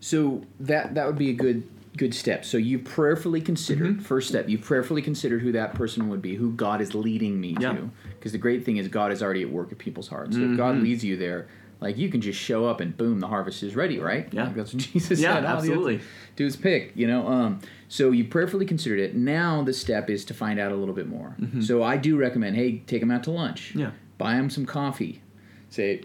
So 0.00 0.42
that 0.60 0.94
that 0.94 1.06
would 1.06 1.18
be 1.18 1.30
a 1.30 1.34
good 1.34 1.68
good 1.96 2.14
step. 2.14 2.44
So 2.44 2.56
you 2.56 2.78
prayerfully 2.78 3.40
considered 3.40 3.94
Mm-hmm. 3.96 4.02
first 4.02 4.28
step. 4.28 4.48
You 4.48 4.58
prayerfully 4.58 5.02
considered 5.02 5.42
who 5.42 5.52
that 5.52 5.74
person 5.74 6.08
would 6.08 6.22
be, 6.22 6.36
who 6.36 6.52
God 6.52 6.80
is 6.80 6.94
leading 6.94 7.40
me 7.40 7.56
Yeah. 7.58 7.72
to. 7.72 7.90
Because 8.18 8.32
the 8.32 8.38
great 8.38 8.64
thing 8.64 8.76
is 8.76 8.88
God 8.88 9.12
is 9.12 9.22
already 9.22 9.42
at 9.42 9.50
work 9.50 9.72
at 9.72 9.78
people's 9.78 10.08
hearts. 10.08 10.36
So 10.36 10.42
if 10.42 10.56
God 10.56 10.74
Mm-hmm. 10.76 10.84
leads 10.84 11.04
you 11.04 11.16
there, 11.16 11.48
like 11.80 11.96
you 11.96 12.08
can 12.10 12.20
just 12.20 12.38
show 12.38 12.66
up 12.66 12.80
and 12.80 12.94
boom, 12.96 13.20
the 13.20 13.26
harvest 13.26 13.62
is 13.62 13.74
ready, 13.74 13.98
right? 13.98 14.28
Yeah. 14.32 14.44
Like 14.44 14.54
that's 14.54 14.72
what 14.74 14.82
Jesus 14.92 15.18
Yeah, 15.18 15.34
said. 15.34 15.36
All 15.36 15.42
you 15.42 15.46
have 15.48 15.64
to 15.64 15.70
absolutely. 15.70 16.00
Do 16.36 16.46
is 16.46 16.56
pick, 16.56 16.92
you 16.94 17.06
know. 17.06 17.26
Um, 17.26 17.60
so 17.88 18.10
you 18.12 18.24
prayerfully 18.24 18.66
considered 18.66 19.00
it. 19.00 19.16
Now 19.16 19.62
the 19.62 19.72
step 19.72 20.08
is 20.10 20.24
to 20.26 20.34
find 20.34 20.60
out 20.60 20.72
a 20.72 20.76
little 20.76 20.94
bit 20.94 21.08
more. 21.08 21.36
So 21.60 21.82
I 21.82 21.96
do 21.96 22.16
recommend, 22.16 22.54
hey, 22.56 22.78
take 22.86 23.00
them 23.00 23.10
out 23.10 23.24
to 23.24 23.30
lunch. 23.30 23.70
Mm-hmm. 23.70 23.78
Yeah. 23.80 23.90
Buy 24.18 24.34
them 24.34 24.48
some 24.50 24.66
coffee. 24.66 25.22
Say, 25.70 26.02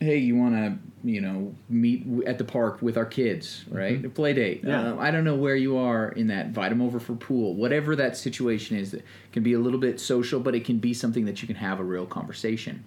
hey, 0.00 0.18
you 0.18 0.36
want 0.36 0.54
to, 0.54 0.78
you 1.06 1.20
know, 1.20 1.54
meet 1.68 2.04
at 2.26 2.36
the 2.36 2.44
park 2.44 2.82
with 2.82 2.96
our 2.96 3.06
kids, 3.06 3.64
right? 3.70 4.04
A 4.04 4.08
play 4.08 4.32
date. 4.32 4.62
Mm-hmm. 4.62 4.68
Yeah. 4.68 4.92
Uh, 4.94 4.96
I 4.98 5.12
don't 5.12 5.22
know 5.22 5.36
where 5.36 5.54
you 5.54 5.76
are 5.76 6.08
in 6.08 6.26
that. 6.26 6.46
Invite 6.46 6.70
them 6.70 6.82
over 6.82 6.98
for 6.98 7.14
pool. 7.14 7.54
Whatever 7.54 7.94
that 7.96 8.16
situation 8.16 8.76
is, 8.76 8.92
it 8.92 9.04
can 9.30 9.44
be 9.44 9.52
a 9.52 9.58
little 9.60 9.78
bit 9.78 10.00
social, 10.00 10.40
but 10.40 10.56
it 10.56 10.64
can 10.64 10.78
be 10.78 10.92
something 10.92 11.24
that 11.26 11.40
you 11.40 11.46
can 11.46 11.56
have 11.56 11.78
a 11.78 11.84
real 11.84 12.06
conversation. 12.06 12.84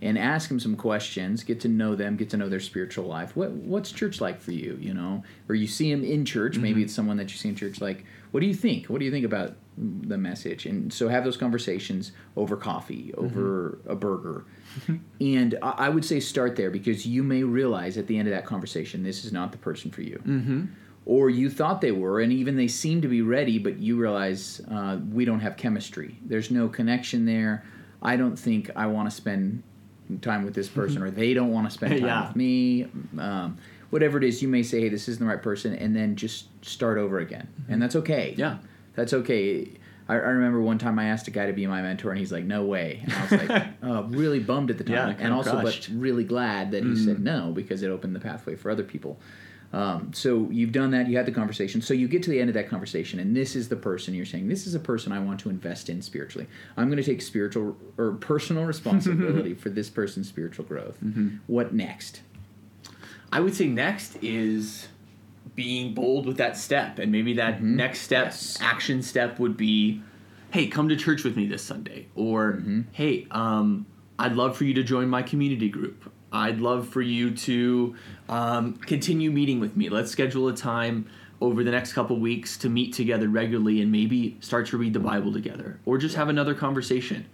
And 0.00 0.18
ask 0.18 0.48
them 0.48 0.58
some 0.60 0.76
questions. 0.76 1.44
Get 1.44 1.60
to 1.60 1.68
know 1.68 1.94
them. 1.94 2.16
Get 2.16 2.30
to 2.30 2.36
know 2.36 2.48
their 2.48 2.60
spiritual 2.60 3.06
life. 3.06 3.36
What 3.36 3.50
what's 3.50 3.92
church 3.92 4.20
like 4.20 4.40
for 4.40 4.52
you? 4.52 4.78
You 4.80 4.94
know, 4.94 5.22
or 5.48 5.54
you 5.54 5.66
see 5.66 5.90
them 5.90 6.04
in 6.04 6.24
church. 6.24 6.56
Maybe 6.56 6.82
it's 6.82 6.94
someone 6.94 7.16
that 7.18 7.30
you 7.30 7.36
see 7.36 7.48
in 7.50 7.56
church. 7.56 7.80
Like, 7.80 8.04
what 8.30 8.40
do 8.40 8.46
you 8.46 8.54
think? 8.54 8.86
What 8.86 8.98
do 8.98 9.04
you 9.04 9.10
think 9.10 9.24
about 9.24 9.56
the 9.76 10.18
message? 10.18 10.66
And 10.66 10.92
so 10.92 11.08
have 11.08 11.24
those 11.24 11.36
conversations 11.36 12.12
over 12.36 12.56
coffee, 12.56 13.12
over 13.16 13.78
a 13.86 13.94
burger. 13.94 14.44
And 15.20 15.58
I 15.62 15.70
I 15.86 15.88
would 15.88 16.04
say 16.04 16.20
start 16.20 16.56
there 16.56 16.70
because 16.70 17.06
you 17.06 17.22
may 17.22 17.42
realize 17.42 17.98
at 17.98 18.06
the 18.06 18.18
end 18.18 18.28
of 18.28 18.34
that 18.34 18.46
conversation, 18.46 19.02
this 19.02 19.24
is 19.24 19.32
not 19.32 19.52
the 19.52 19.58
person 19.58 19.90
for 19.90 20.02
you. 20.02 20.22
Mm-hmm. 20.26 20.64
Or 21.06 21.30
you 21.30 21.50
thought 21.50 21.80
they 21.80 21.92
were, 21.92 22.20
and 22.20 22.32
even 22.32 22.56
they 22.56 22.68
seem 22.68 23.00
to 23.00 23.08
be 23.08 23.22
ready, 23.22 23.58
but 23.58 23.78
you 23.78 23.96
realize 23.96 24.60
uh, 24.70 24.98
we 25.10 25.24
don't 25.24 25.40
have 25.40 25.56
chemistry. 25.56 26.18
There's 26.24 26.50
no 26.50 26.68
connection 26.68 27.24
there. 27.24 27.64
I 28.02 28.16
don't 28.16 28.36
think 28.38 28.70
I 28.76 28.86
want 28.86 29.08
to 29.10 29.14
spend 29.14 29.62
time 30.22 30.44
with 30.44 30.54
this 30.54 30.68
person, 30.68 31.02
or 31.02 31.10
they 31.10 31.34
don't 31.34 31.52
want 31.52 31.66
to 31.68 31.70
spend 31.70 31.92
time 31.98 32.04
Yeah. 32.04 32.26
with 32.28 32.36
me. 32.36 32.86
Um, 33.18 33.58
whatever 33.90 34.18
it 34.18 34.24
is, 34.24 34.42
you 34.42 34.48
may 34.48 34.62
say, 34.62 34.80
hey, 34.80 34.88
this 34.88 35.08
isn't 35.08 35.24
the 35.24 35.28
right 35.32 35.42
person, 35.42 35.74
and 35.74 35.94
then 35.94 36.16
just 36.16 36.46
start 36.64 36.98
over 36.98 37.18
again. 37.18 37.48
And 37.68 37.80
that's 37.80 37.96
okay. 37.96 38.34
Yeah. 38.36 38.58
That's 38.94 39.12
okay. 39.12 39.70
I, 40.08 40.14
I 40.14 40.16
remember 40.16 40.60
one 40.60 40.78
time 40.78 40.98
I 40.98 41.04
asked 41.06 41.28
a 41.28 41.30
guy 41.30 41.46
to 41.46 41.52
be 41.52 41.66
my 41.66 41.80
mentor, 41.82 42.10
and 42.10 42.18
he's 42.18 42.32
like, 42.32 42.42
"No 42.44 42.64
way." 42.64 43.00
And 43.04 43.12
I 43.12 43.22
was 43.22 43.32
like, 43.48 43.68
uh, 43.84 44.02
really 44.08 44.40
bummed 44.40 44.70
at 44.70 44.78
the 44.78 44.84
time, 44.84 45.10
Yeah, 45.10 45.16
and 45.24 45.32
also 45.32 45.60
crushed. 45.60 45.90
but 45.92 46.00
really 46.00 46.24
glad 46.24 46.72
that 46.72 46.82
he 46.82 46.96
said 46.96 47.20
no 47.20 47.52
because 47.52 47.82
it 47.84 47.88
opened 47.90 48.16
the 48.16 48.20
pathway 48.20 48.56
for 48.56 48.70
other 48.72 48.82
people. 48.82 49.20
Um, 49.72 50.12
so 50.12 50.48
you've 50.50 50.72
done 50.72 50.90
that. 50.90 51.06
You 51.08 51.16
had 51.16 51.26
the 51.26 51.32
conversation. 51.32 51.80
So 51.80 51.94
you 51.94 52.08
get 52.08 52.22
to 52.24 52.30
the 52.30 52.40
end 52.40 52.50
of 52.50 52.54
that 52.54 52.68
conversation, 52.68 53.20
and 53.20 53.36
this 53.36 53.54
is 53.54 53.68
the 53.68 53.76
person 53.76 54.14
you're 54.14 54.26
saying. 54.26 54.48
This 54.48 54.66
is 54.66 54.74
a 54.74 54.80
person 54.80 55.12
I 55.12 55.20
want 55.20 55.38
to 55.40 55.48
invest 55.50 55.88
in 55.88 56.02
spiritually. 56.02 56.48
I'm 56.76 56.86
going 56.90 56.96
to 57.02 57.04
take 57.04 57.22
spiritual 57.22 57.76
or 57.96 58.12
personal 58.12 58.64
responsibility 58.74 59.54
for 59.54 59.68
this 59.70 59.88
person's 59.88 60.28
spiritual 60.28 60.64
growth. 60.64 60.98
What 61.46 61.72
next? 61.72 62.22
I 63.32 63.38
would 63.40 63.54
say 63.54 63.66
next 63.68 64.16
is 64.22 64.88
being 65.54 65.94
bold 65.94 66.26
with 66.26 66.36
that 66.38 66.56
step, 66.56 66.98
and 66.98 67.12
maybe 67.12 67.34
that 67.34 67.62
next 67.62 68.00
step, 68.00 68.26
Yes. 68.26 68.58
action 68.60 69.02
step, 69.02 69.38
would 69.38 69.56
be, 69.56 70.02
"Hey, 70.50 70.66
come 70.66 70.88
to 70.88 70.96
church 70.96 71.22
with 71.22 71.36
me 71.36 71.46
this 71.46 71.62
Sunday," 71.62 72.06
or 72.16 72.60
"Hey, 72.92 73.26
um, 73.30 73.86
I'd 74.18 74.34
love 74.34 74.56
for 74.56 74.64
you 74.64 74.74
to 74.74 74.82
join 74.82 75.08
my 75.08 75.22
community 75.22 75.68
group. 75.68 76.12
I'd 76.32 76.60
love 76.60 76.88
for 76.88 77.02
you 77.02 77.30
to 77.32 77.96
um, 78.28 78.74
continue 78.74 79.30
meeting 79.30 79.60
with 79.60 79.76
me. 79.76 79.88
Let's 79.88 80.10
schedule 80.10 80.48
a 80.48 80.54
time." 80.54 81.06
Over 81.42 81.64
the 81.64 81.70
next 81.70 81.94
couple 81.94 82.20
weeks, 82.20 82.58
to 82.58 82.68
meet 82.68 82.92
together 82.92 83.26
regularly 83.26 83.80
and 83.80 83.90
maybe 83.90 84.36
start 84.40 84.66
to 84.66 84.76
read 84.76 84.92
the 84.92 85.00
Bible 85.00 85.32
together, 85.32 85.78
or 85.86 85.96
just 85.96 86.14
have 86.16 86.28
another 86.28 86.54
conversation. 86.54 87.24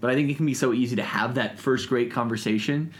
But 0.00 0.08
I 0.08 0.14
think 0.14 0.30
it 0.30 0.38
can 0.38 0.46
be 0.46 0.54
so 0.54 0.72
easy 0.72 0.96
to 0.96 1.02
have 1.02 1.34
that 1.34 1.58
first 1.58 1.90
great 1.90 2.10
conversation 2.10 2.90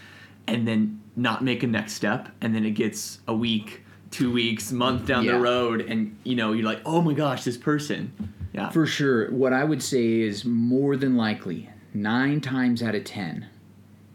and 0.46 0.68
then 0.68 1.00
not 1.16 1.42
make 1.42 1.62
a 1.62 1.66
next 1.66 1.94
step 1.94 2.28
and 2.42 2.54
then 2.54 2.66
it 2.66 2.72
gets 2.72 3.20
a 3.26 3.34
week 3.34 3.84
two 4.10 4.30
weeks 4.30 4.70
month 4.70 5.06
down 5.06 5.24
Yeah. 5.24 5.32
the 5.32 5.40
road 5.40 5.80
and 5.80 6.14
you 6.24 6.34
know 6.36 6.52
you're 6.52 6.66
like 6.66 6.82
oh 6.84 7.00
my 7.00 7.14
gosh 7.14 7.44
this 7.44 7.56
person 7.56 8.12
yeah 8.52 8.68
For 8.68 8.84
sure. 8.84 9.30
What 9.30 9.54
I 9.54 9.64
would 9.64 9.82
say 9.82 10.20
is 10.20 10.44
more 10.44 10.94
than 10.96 11.16
likely, 11.16 11.70
nine 11.94 12.42
times 12.42 12.82
out 12.82 12.94
of 12.94 13.04
ten, 13.04 13.46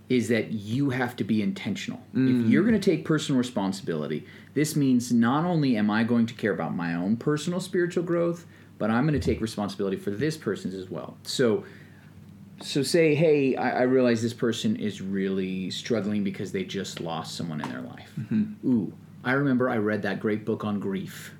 is 0.07 0.27
that 0.27 0.51
you 0.51 0.91
have 0.91 1.15
to 1.15 1.23
be 1.23 1.41
intentional. 1.41 1.99
If 2.13 2.49
you're 2.49 2.63
going 2.63 2.79
to 2.79 2.91
take 2.91 3.05
personal 3.05 3.39
responsibility, 3.39 4.25
this 4.53 4.75
means 4.75 5.11
not 5.11 5.45
only 5.45 5.75
am 5.77 5.89
I 5.89 6.03
going 6.03 6.27
to 6.27 6.33
care 6.33 6.53
about 6.53 6.75
my 6.75 6.93
own 6.93 7.17
personal 7.17 7.59
spiritual 7.59 8.03
growth, 8.03 8.45
but 8.77 8.91
I'm 8.91 9.07
going 9.07 9.19
to 9.19 9.25
take 9.25 9.41
responsibility 9.41 9.97
for 9.97 10.11
this 10.11 10.37
person's 10.37 10.75
as 10.75 10.89
well. 10.89 11.17
So, 11.23 11.63
so 12.61 12.83
say, 12.83 13.15
hey, 13.15 13.55
I, 13.55 13.79
I 13.79 13.81
realize 13.83 14.21
this 14.21 14.33
person 14.33 14.75
is 14.75 15.01
really 15.01 15.71
struggling 15.71 16.23
because 16.23 16.51
they 16.51 16.63
just 16.63 17.01
lost 17.01 17.35
someone 17.35 17.59
in 17.61 17.69
their 17.69 17.81
life. 17.81 18.11
Ooh, 18.63 18.93
I 19.23 19.31
remember 19.33 19.69
I 19.69 19.77
read 19.77 20.03
that 20.03 20.19
great 20.19 20.45
book 20.45 20.63
on 20.63 20.79
grief. 20.79 21.33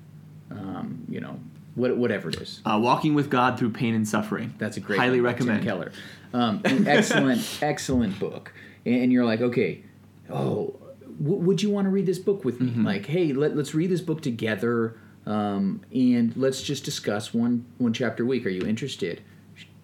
Um, 0.50 1.04
you 1.08 1.20
know, 1.20 1.38
what, 1.76 1.96
whatever 1.96 2.30
it 2.30 2.36
is. 2.40 2.60
uh, 2.64 2.78
walking 2.80 3.14
with 3.14 3.28
god 3.30 3.58
through 3.58 3.70
pain 3.70 3.94
and 3.94 4.08
suffering 4.08 4.54
That's 4.58 4.76
a 4.76 4.80
great 4.80 4.98
highly 4.98 5.20
one 5.20 5.32
by 5.32 5.38
Tim 5.38 5.48
recommend 5.48 5.64
Keller. 5.64 5.92
Um, 6.36 6.60
excellent, 6.86 7.58
excellent 7.62 8.18
book. 8.18 8.52
And 8.84 9.10
you're 9.10 9.24
like, 9.24 9.40
okay, 9.40 9.82
oh, 10.30 10.76
w- 11.22 11.40
would 11.40 11.62
you 11.62 11.70
want 11.70 11.86
to 11.86 11.90
read 11.90 12.06
this 12.06 12.18
book 12.18 12.44
with 12.44 12.60
me? 12.60 12.70
Mm-hmm. 12.70 12.86
Like, 12.86 13.06
hey, 13.06 13.32
let, 13.32 13.56
let's 13.56 13.74
read 13.74 13.90
this 13.90 14.02
book 14.02 14.20
together, 14.20 14.98
um, 15.24 15.80
and 15.92 16.36
let's 16.36 16.62
just 16.62 16.84
discuss 16.84 17.32
one 17.32 17.64
one 17.78 17.92
chapter 17.92 18.22
a 18.22 18.26
week. 18.26 18.44
Are 18.44 18.50
you 18.50 18.66
interested? 18.66 19.22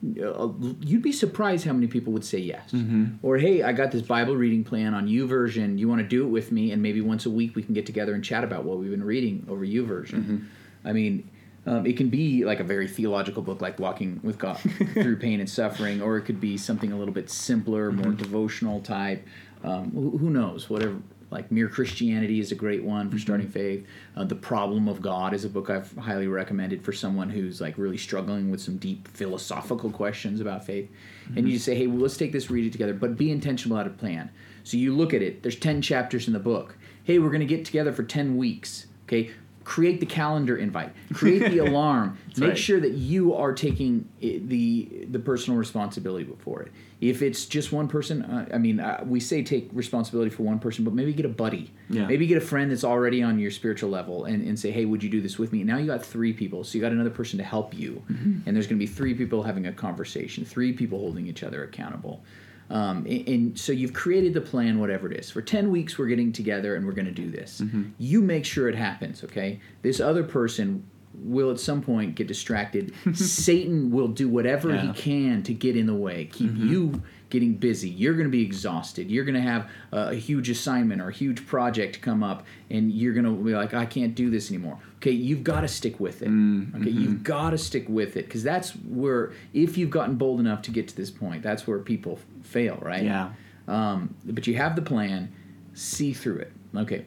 Uh, 0.04 0.49
You'd 0.80 1.02
be 1.02 1.12
surprised 1.12 1.64
how 1.64 1.73
many 1.73 1.87
people 1.87 2.12
would 2.12 2.25
say 2.25 2.38
yes. 2.38 2.73
Mm-hmm. 2.73 3.16
Or 3.23 3.38
hey, 3.38 3.62
I 3.62 3.73
got 3.73 3.90
this 3.90 4.02
Bible 4.02 4.37
reading 4.37 4.62
plan 4.62 4.94
on 4.94 5.09
YouVersion. 5.09 5.78
You 5.78 5.88
want 5.88 6.00
to 6.02 6.06
do 6.06 6.25
it 6.25 6.28
with 6.28 6.52
me? 6.52 6.73
And 6.73 6.82
maybe 6.82 7.00
once 7.00 7.25
a 7.25 7.30
week 7.30 7.56
we 7.56 7.62
can 7.62 7.73
get 7.73 7.87
together 7.87 8.12
and 8.12 8.23
chat 8.23 8.44
about 8.44 8.64
what 8.64 8.78
we've 8.78 8.90
been 8.90 9.04
reading 9.04 9.47
over 9.49 9.64
YouVersion. 9.64 10.25
Mm-hmm. 10.25 10.37
I 10.85 10.92
mean, 10.92 11.30
um, 11.66 11.87
it 11.87 11.97
can 11.97 12.09
be 12.09 12.45
like 12.45 12.61
a 12.61 12.64
very 12.64 12.88
theological 12.88 13.42
book, 13.42 13.61
like 13.61 13.78
Walking 13.78 14.21
with 14.23 14.38
God 14.38 14.57
Through 14.95 15.16
Pain 15.19 15.40
and 15.40 15.49
Suffering, 15.49 16.02
or 16.02 16.16
it 16.16 16.23
could 16.23 16.40
be 16.40 16.57
something 16.57 16.92
a 16.92 16.99
little 16.99 17.14
bit 17.14 17.31
simpler, 17.31 17.92
more 17.92 18.07
Mm-hmm. 18.07 18.16
devotional 18.23 18.81
type. 18.81 19.26
Um, 19.62 19.90
who, 19.92 20.19
who 20.19 20.31
knows? 20.31 20.69
Whatever. 20.69 20.97
Like 21.31 21.50
Mere 21.50 21.69
Christianity 21.69 22.40
is 22.40 22.52
a 22.52 22.54
great 22.54 22.85
one 22.85 23.11
for 23.11 23.19
starting 23.19 23.49
faith. 23.49 23.87
Uh, 24.14 24.25
the 24.25 24.35
Problem 24.35 24.87
of 24.87 25.00
God 25.00 25.33
is 25.33 25.47
a 25.47 25.49
book 25.49 25.71
I've 25.71 25.90
highly 25.97 26.26
recommended 26.26 26.85
for 26.85 26.92
someone 26.92 27.31
who's 27.31 27.59
like 27.59 27.78
really 27.78 27.97
struggling 27.97 28.50
with 28.50 28.61
some 28.61 28.76
deep 28.76 29.09
philosophical 29.09 29.88
questions 29.90 30.40
about 30.42 30.66
faith. 30.66 30.90
And 31.35 31.47
you 31.47 31.54
just 31.54 31.64
say, 31.64 31.75
hey, 31.75 31.87
well, 31.87 32.00
let's 32.00 32.19
take 32.19 32.33
this, 32.33 32.50
read 32.50 32.66
it 32.66 32.73
together, 32.73 32.92
but 32.92 33.16
be 33.16 33.31
intentional 33.31 33.78
about 33.78 33.90
a 33.90 33.95
plan. 33.97 34.31
So 34.64 34.76
you 34.76 34.95
look 34.95 35.14
at 35.14 35.23
it. 35.23 35.42
There's 35.42 35.57
ten 35.57 35.81
chapters 35.81 36.26
in 36.26 36.35
the 36.35 36.38
book. 36.38 36.76
Hey, 37.04 37.19
we're 37.19 37.31
going 37.31 37.40
to 37.40 37.47
get 37.47 37.64
together 37.64 37.92
for 37.92 38.02
ten 38.02 38.37
weeks. 38.37 38.87
Okay, 39.04 39.31
create 39.64 40.00
the 40.00 40.07
calendar 40.07 40.57
invite 40.57 40.92
create 41.12 41.50
the 41.50 41.59
alarm 41.59 42.19
make 42.37 42.50
right. 42.50 42.59
sure 42.59 42.81
that 42.81 42.92
you 42.92 43.35
are 43.35 43.52
taking 43.52 44.09
the 44.21 45.07
the 45.11 45.19
personal 45.19 45.59
responsibility 45.59 46.28
for 46.38 46.62
it. 46.62 46.73
If 47.00 47.21
it's 47.21 47.47
just 47.47 47.73
one 47.73 47.88
person 47.88 48.23
uh, 48.23 48.49
i 48.52 48.59
mean 48.59 48.81
uh, 48.81 49.04
we 49.07 49.21
say 49.21 49.42
take 49.42 49.69
responsibility 49.73 50.31
for 50.31 50.42
one 50.45 50.59
person 50.59 50.85
but 50.85 50.95
maybe 50.95 51.12
get 51.12 51.26
a 51.26 51.31
buddy. 51.31 51.73
Yeah. 51.88 52.07
maybe 52.07 52.26
get 52.26 52.38
a 52.38 52.47
friend 52.47 52.71
that's 52.71 52.85
already 52.85 53.23
on 53.23 53.38
your 53.38 53.50
spiritual 53.50 53.90
level 53.90 54.25
and, 54.25 54.47
and 54.47 54.59
say 54.59 54.71
hey 54.71 54.85
would 54.85 55.02
you 55.02 55.11
do 55.11 55.21
this 55.21 55.38
with 55.38 55.52
me? 55.52 55.62
Now 55.64 55.78
you 55.78 55.87
got 55.87 56.04
three 56.04 56.33
people 56.33 56.64
so 56.64 56.76
you 56.76 56.81
got 56.81 56.92
another 56.92 57.11
person 57.11 57.38
to 57.38 57.45
help 57.45 57.75
you. 57.75 58.02
And 58.47 58.57
there's 58.57 58.66
going 58.66 58.78
to 58.78 58.87
be 58.87 58.87
three 58.87 59.14
people 59.14 59.42
having 59.42 59.66
a 59.66 59.73
conversation 59.73 60.45
three 60.45 60.73
people 60.73 60.99
holding 60.99 61.26
each 61.26 61.42
other 61.42 61.64
accountable 61.64 62.23
um, 62.71 63.07
and, 63.09 63.28
and 63.28 63.59
so 63.59 63.73
you've 63.73 63.92
created 63.92 64.35
the 64.35 64.40
plan, 64.40 64.78
whatever 64.78 65.11
it 65.11 65.19
is. 65.19 65.31
For 65.31 65.42
10 65.42 65.71
weeks, 65.71 65.99
we're 65.99 66.07
getting 66.07 66.33
together 66.33 66.76
and 66.76 66.87
we're 66.87 66.92
going 66.92 67.07
to 67.07 67.12
do 67.12 67.31
this. 67.31 67.62
You 67.99 68.21
make 68.23 68.45
sure 68.45 68.69
it 68.69 68.75
happens, 68.75 69.23
okay? 69.25 69.61
This 69.83 70.00
other 70.00 70.25
person 70.25 70.85
will 71.14 71.50
at 71.50 71.61
some 71.61 71.83
point 71.83 72.14
get 72.14 72.26
distracted. 72.26 72.95
Satan 73.14 73.90
will 73.90 74.09
do 74.09 74.28
whatever 74.28 74.71
he 74.76 74.92
can 74.95 75.42
to 75.42 75.52
get 75.52 75.76
in 75.76 75.87
the 75.87 75.95
way, 75.95 76.25
keep 76.33 76.57
you 76.57 77.02
getting 77.28 77.54
busy. 77.54 77.88
You're 77.90 78.14
going 78.14 78.26
to 78.26 78.31
be 78.31 78.42
exhausted. 78.42 79.11
You're 79.11 79.25
going 79.25 79.35
to 79.35 79.40
have 79.40 79.69
a, 79.92 80.09
a 80.11 80.14
huge 80.14 80.49
assignment 80.49 81.00
or 81.02 81.09
a 81.09 81.12
huge 81.12 81.47
project 81.47 82.00
come 82.00 82.23
up, 82.23 82.45
and 82.71 82.90
you're 82.90 83.14
going 83.14 83.25
to 83.25 83.33
be 83.33 83.52
like, 83.52 83.75
I 83.75 83.87
can't 83.87 84.14
do 84.14 84.31
this 84.31 84.50
anymore. 84.50 84.78
Okay, 85.02 85.11
you've 85.11 85.42
got 85.42 85.62
to 85.62 85.68
stick 85.68 85.99
with 85.99 86.23
it. 86.23 86.28
Mm, 86.28 86.80
okay, 86.80 86.90
you've 86.90 87.11
mm-hmm. 87.14 87.23
got 87.25 87.50
to 87.50 87.59
stick 87.59 87.87
with 87.88 88.16
it 88.16 88.26
because 88.26 88.44
that's 88.44 88.71
where, 88.71 89.32
if 89.52 89.76
you've 89.76 89.90
gotten 89.90 90.14
bold 90.14 90.38
enough 90.38 90.62
to 90.62 90.71
get 90.71 90.87
to 90.87 90.97
this 90.97 91.11
point, 91.11 91.42
that's 91.42 91.66
where 91.66 91.80
people 91.80 92.21
fail, 92.42 92.78
right? 92.80 93.02
yeah 93.02 93.30
Um, 93.66 94.14
but 94.25 94.47
you 94.47 94.54
have 94.54 94.76
the 94.76 94.82
plan, 94.82 95.32
see 95.75 96.12
through 96.12 96.38
it. 96.38 96.52
Okay. 96.76 97.04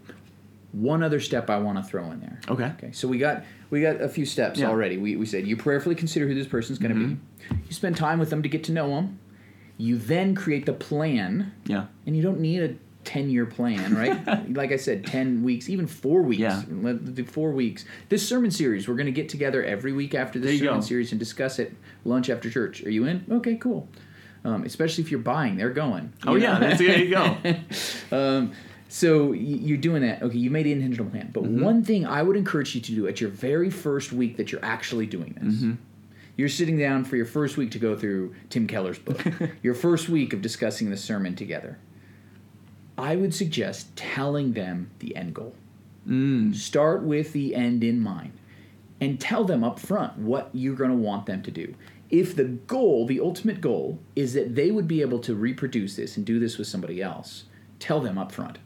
One 0.73 1.03
other 1.03 1.21
step 1.21 1.49
I 1.49 1.57
want 1.57 1.77
to 1.77 1.83
throw 1.89 2.11
in 2.11 2.19
there. 2.19 2.37
okay 2.49 2.65
Okay, 2.77 2.91
so 2.91 3.07
we 3.07 3.17
got 3.17 3.45
we 3.69 3.81
got 3.81 4.01
a 4.01 4.09
few 4.09 4.25
steps 4.25 4.59
Yeah. 4.59 4.67
already. 4.67 4.97
We, 4.97 5.15
we 5.15 5.25
said 5.25 5.47
you 5.47 5.55
prayerfully 5.55 5.95
consider 5.95 6.27
who 6.27 6.35
this 6.35 6.47
person's 6.47 6.79
going 6.79 6.93
to 6.93 6.99
be. 6.99 7.13
Mm-hmm. 7.13 7.55
You 7.67 7.71
spend 7.73 7.95
time 7.95 8.19
with 8.19 8.29
them 8.29 8.43
to 8.43 8.49
get 8.49 8.65
to 8.65 8.73
know 8.73 8.89
them. 8.89 9.19
You 9.77 9.97
then 9.97 10.35
create 10.35 10.65
the 10.65 10.73
plan, 10.73 11.53
yeah 11.65 11.85
and 12.05 12.17
you 12.17 12.21
don't 12.21 12.41
need 12.41 12.61
a 12.61 12.75
ten 13.05 13.29
year 13.29 13.45
plan, 13.45 13.95
right? 13.95 14.49
like 14.55 14.71
I 14.71 14.77
said, 14.77 15.05
ten 15.05 15.43
weeks, 15.43 15.69
even 15.69 15.87
four 15.87 16.21
weeks. 16.21 16.41
Yeah. 16.41 16.63
Let 16.69 17.15
do 17.15 17.23
four 17.25 17.51
weeks. 17.51 17.85
This 18.09 18.27
sermon 18.27 18.51
series, 18.51 18.87
we're 18.87 18.95
going 18.95 19.05
to 19.05 19.11
get 19.11 19.29
together 19.29 19.63
every 19.63 19.93
week 19.93 20.13
after 20.15 20.39
this 20.39 20.59
sermon 20.59 20.75
go. 20.75 20.81
series 20.81 21.11
and 21.11 21.19
discuss 21.19 21.59
it. 21.59 21.73
Lunch 22.03 22.29
after 22.29 22.49
church. 22.49 22.83
Are 22.83 22.89
you 22.91 23.05
in? 23.05 23.25
Okay, 23.31 23.55
cool. 23.55 23.87
Um, 24.43 24.63
especially 24.63 25.03
if 25.03 25.09
you're 25.11 25.19
buying, 25.21 25.57
they're 25.57 25.71
going. 25.71 26.13
oh 26.27 26.35
yeah 26.35 26.59
that's, 26.59 26.77
there 26.77 26.99
you 27.03 27.09
go 27.09 27.35
um, 28.11 28.51
so 28.89 29.31
you're 29.31 29.77
doing 29.79 30.03
that. 30.03 30.21
Okay, 30.21 30.37
you 30.37 30.49
made 30.51 30.67
an 30.67 30.73
intentional 30.73 31.09
plan. 31.09 31.31
But 31.33 31.43
Mm-hmm. 31.45 31.63
one 31.63 31.83
thing 31.83 32.05
I 32.05 32.21
would 32.21 32.37
encourage 32.37 32.75
you 32.75 32.81
to 32.81 32.91
do 32.93 33.07
at 33.07 33.19
your 33.19 33.31
very 33.31 33.69
first 33.71 34.13
week 34.13 34.37
that 34.37 34.51
you're 34.51 34.63
actually 34.63 35.07
doing 35.07 35.35
this. 35.41 35.55
Mm-hmm. 35.55 35.73
You're 36.37 36.49
sitting 36.49 36.77
down 36.77 37.05
for 37.05 37.15
your 37.15 37.25
first 37.25 37.57
week 37.57 37.71
to 37.71 37.79
go 37.79 37.95
through 37.97 38.35
Tim 38.49 38.67
Keller's 38.67 38.99
book. 38.99 39.25
your 39.63 39.73
first 39.73 40.09
week 40.09 40.31
of 40.33 40.41
discussing 40.41 40.89
the 40.91 40.97
sermon 40.97 41.35
together. 41.35 41.79
I 42.97 43.15
would 43.15 43.33
suggest 43.33 43.95
telling 43.95 44.53
them 44.53 44.89
the 44.99 45.15
end 45.15 45.33
goal. 45.35 45.53
mm. 46.07 46.55
Start 46.55 47.03
with 47.03 47.33
the 47.33 47.53
end 47.55 47.83
in 47.83 47.99
mind. 47.99 48.33
and 49.01 49.19
tell 49.19 49.43
them 49.43 49.63
up 49.63 49.77
front 49.79 50.17
what 50.17 50.49
you're 50.53 50.75
going 50.75 50.89
to 50.89 50.95
want 50.95 51.25
them 51.25 51.43
to 51.43 51.51
do. 51.51 51.75
If 52.09 52.35
the 52.35 52.45
goal, 52.45 53.05
the 53.05 53.19
ultimate 53.19 53.59
goal, 53.59 53.99
is 54.15 54.33
that 54.33 54.55
they 54.55 54.71
would 54.71 54.87
be 54.87 55.01
able 55.01 55.19
to 55.19 55.35
reproduce 55.35 55.95
this 55.97 56.15
and 56.15 56.25
do 56.25 56.39
this 56.39 56.57
with 56.57 56.67
somebody 56.67 57.01
else, 57.01 57.43
tell 57.79 57.99
them 57.99 58.17
up 58.17 58.31
front. 58.31 58.57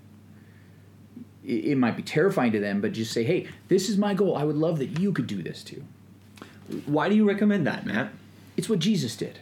It, 1.43 1.65
it 1.65 1.75
might 1.77 1.97
be 1.97 2.03
terrifying 2.03 2.51
to 2.51 2.59
them, 2.59 2.79
but 2.79 2.91
just 2.91 3.11
say, 3.11 3.23
hey, 3.23 3.47
this 3.69 3.89
is 3.89 3.97
my 3.97 4.13
goal. 4.13 4.35
I 4.37 4.43
would 4.43 4.57
love 4.57 4.77
that 4.79 4.99
you 4.99 5.11
could 5.11 5.25
do 5.25 5.41
this 5.41 5.63
too. 5.63 5.83
Why 6.85 7.09
do 7.09 7.15
you 7.15 7.27
recommend 7.27 7.65
that, 7.65 7.85
Matt? 7.85 8.11
It's 8.55 8.69
what 8.69 8.79
Jesus 8.79 9.15
did. 9.15 9.39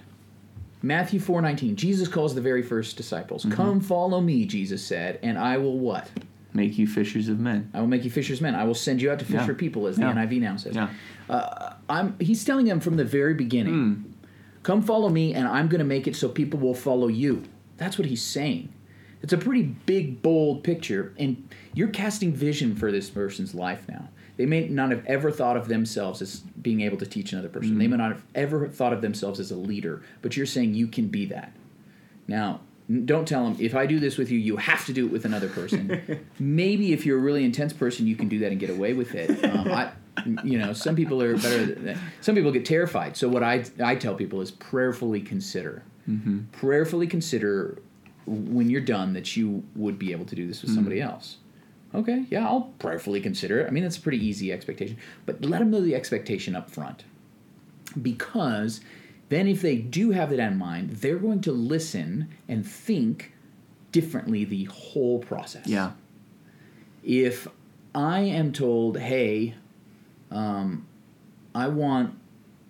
Matthew 0.81 1.19
4:19. 1.19 1.75
Jesus 1.75 2.07
calls 2.07 2.35
the 2.35 2.41
very 2.41 2.61
first 2.61 2.97
disciples. 2.97 3.45
Come 3.49 3.81
follow 3.81 4.21
me, 4.21 4.45
Jesus 4.45 4.83
said, 4.85 5.19
and 5.23 5.37
I 5.37 5.57
will 5.57 5.79
what? 5.79 6.09
Make 6.53 6.77
you 6.77 6.87
fishers 6.87 7.29
of 7.29 7.39
men. 7.39 7.69
I 7.73 7.79
will 7.81 7.87
make 7.87 8.03
you 8.03 8.09
fishers 8.09 8.37
of 8.39 8.43
men. 8.43 8.55
I 8.55 8.63
will 8.63 8.73
send 8.73 9.01
you 9.01 9.11
out 9.11 9.19
to 9.19 9.25
fish 9.25 9.35
Yeah. 9.35 9.45
for 9.45 9.53
people, 9.53 9.85
as 9.87 9.97
the 9.97 10.03
NIV 10.03 10.39
now 10.41 10.55
says. 10.55 10.75
Yeah. 10.75 10.89
Uh, 11.29 11.73
I'm, 11.89 12.15
he's 12.19 12.43
telling 12.43 12.65
them 12.65 12.79
from 12.79 12.95
the 12.97 13.03
very 13.03 13.33
beginning, 13.33 13.73
Hmm. 13.73 14.01
come 14.63 14.81
follow 14.81 15.09
me, 15.09 15.33
and 15.33 15.47
I'm 15.47 15.67
going 15.67 15.79
to 15.79 15.85
make 15.85 16.07
it 16.07 16.15
so 16.15 16.29
people 16.29 16.59
will 16.59 16.73
follow 16.73 17.07
you. 17.09 17.43
That's 17.77 17.97
what 17.99 18.07
he's 18.07 18.23
saying. 18.23 18.69
It's 19.21 19.33
a 19.33 19.37
pretty 19.37 19.63
big, 19.63 20.21
bold 20.21 20.63
picture, 20.63 21.13
and 21.17 21.47
you're 21.73 21.89
casting 21.89 22.33
vision 22.33 22.75
for 22.75 22.91
this 22.91 23.09
person's 23.09 23.53
life 23.53 23.85
now. 23.89 24.09
They 24.37 24.45
may 24.45 24.67
not 24.67 24.91
have 24.91 25.03
ever 25.05 25.31
thought 25.31 25.57
of 25.57 25.67
themselves 25.67 26.21
as 26.21 26.41
being 26.61 26.81
able 26.81 26.97
to 26.97 27.05
teach 27.05 27.33
another 27.33 27.49
person. 27.49 27.73
Hmm. 27.73 27.79
They 27.79 27.87
may 27.87 27.97
not 27.97 28.11
have 28.11 28.23
ever 28.35 28.67
thought 28.67 28.93
of 28.93 29.01
themselves 29.01 29.39
as 29.39 29.51
a 29.51 29.55
leader, 29.55 30.03
but 30.21 30.37
you're 30.37 30.45
saying 30.45 30.75
you 30.75 30.87
can 30.87 31.07
be 31.07 31.25
that. 31.25 31.51
Now, 32.27 32.61
don't 33.05 33.27
tell 33.27 33.43
them 33.43 33.57
if 33.59 33.75
I 33.75 33.85
do 33.85 33.99
this 33.99 34.17
with 34.17 34.31
you, 34.31 34.39
you 34.39 34.57
have 34.57 34.85
to 34.85 34.93
do 34.93 35.05
it 35.07 35.11
with 35.11 35.25
another 35.25 35.49
person. 35.49 36.23
Maybe 36.39 36.93
if 36.93 37.05
you're 37.05 37.17
a 37.17 37.21
really 37.21 37.43
intense 37.43 37.73
person, 37.73 38.07
you 38.07 38.15
can 38.15 38.29
do 38.29 38.39
that 38.39 38.51
and 38.51 38.59
get 38.59 38.69
away 38.69 38.93
with 38.93 39.13
it. 39.13 39.43
Um, 39.43 39.67
I, 39.71 39.91
you 40.43 40.57
know, 40.57 40.71
some 40.71 40.95
people 40.95 41.21
are 41.21 41.35
better. 41.35 41.65
Than. 41.65 41.99
Some 42.21 42.35
people 42.35 42.51
get 42.51 42.65
terrified. 42.65 43.17
So 43.17 43.27
what 43.27 43.43
I 43.43 43.65
I 43.83 43.95
tell 43.95 44.15
people 44.15 44.39
is 44.39 44.51
prayerfully 44.51 45.19
consider, 45.21 45.83
prayerfully 46.53 47.07
consider 47.07 47.79
when 48.25 48.69
you're 48.69 48.81
done 48.81 49.13
that 49.13 49.35
you 49.35 49.63
would 49.75 49.99
be 49.99 50.11
able 50.11 50.25
to 50.25 50.35
do 50.35 50.47
this 50.47 50.61
with 50.61 50.71
somebody 50.73 51.01
else. 51.01 51.37
Okay, 51.95 52.25
yeah, 52.29 52.45
I'll 52.45 52.73
prayerfully 52.79 53.21
consider 53.21 53.61
it. 53.61 53.67
I 53.67 53.69
mean, 53.71 53.83
that's 53.83 53.97
a 53.97 54.01
pretty 54.01 54.23
easy 54.25 54.51
expectation, 54.51 54.97
but 55.25 55.43
let 55.43 55.59
them 55.59 55.71
know 55.71 55.81
the 55.81 55.95
expectation 55.95 56.55
up 56.55 56.69
front 56.69 57.03
because 58.01 58.81
then 59.29 59.47
if 59.47 59.61
they 59.61 59.77
do 59.77 60.11
have 60.11 60.29
that 60.29 60.39
in 60.39 60.57
mind, 60.57 60.91
they're 60.91 61.17
going 61.17 61.41
to 61.41 61.51
listen 61.51 62.29
and 62.47 62.65
think 62.65 63.33
differently 63.91 64.43
the 64.43 64.65
whole 64.65 65.19
process. 65.19 65.67
Yeah. 65.67 65.91
If 67.03 67.47
I 67.95 68.19
am 68.19 68.51
told, 68.51 68.97
hey, 68.97 69.55
um, 70.31 70.87
I 71.55 71.67
want, 71.67 72.17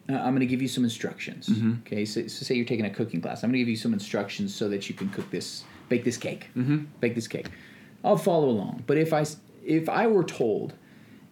uh, 0.09 0.13
I'm 0.13 0.29
going 0.29 0.39
to 0.39 0.45
give 0.45 0.61
you 0.61 0.67
some 0.67 0.83
instructions. 0.83 1.49
Okay, 1.81 2.05
so, 2.05 2.21
so 2.27 2.45
say 2.45 2.55
you're 2.55 2.65
taking 2.65 2.85
a 2.85 2.89
cooking 2.89 3.21
class. 3.21 3.43
I'm 3.43 3.49
going 3.49 3.53
to 3.53 3.59
give 3.59 3.69
you 3.69 3.75
some 3.75 3.93
instructions 3.93 4.55
so 4.55 4.69
that 4.69 4.87
you 4.89 4.95
can 4.95 5.09
cook 5.09 5.29
this, 5.31 5.63
bake 5.89 6.03
this 6.03 6.17
cake, 6.17 6.49
mm-hmm. 6.55 6.85
bake 7.01 7.15
this 7.15 7.27
cake. 7.27 7.47
I'll 8.03 8.17
follow 8.17 8.49
along. 8.49 8.83
But 8.87 8.97
if 8.97 9.13
I 9.13 9.25
if 9.65 9.89
I 9.89 10.07
were 10.07 10.23
told, 10.23 10.73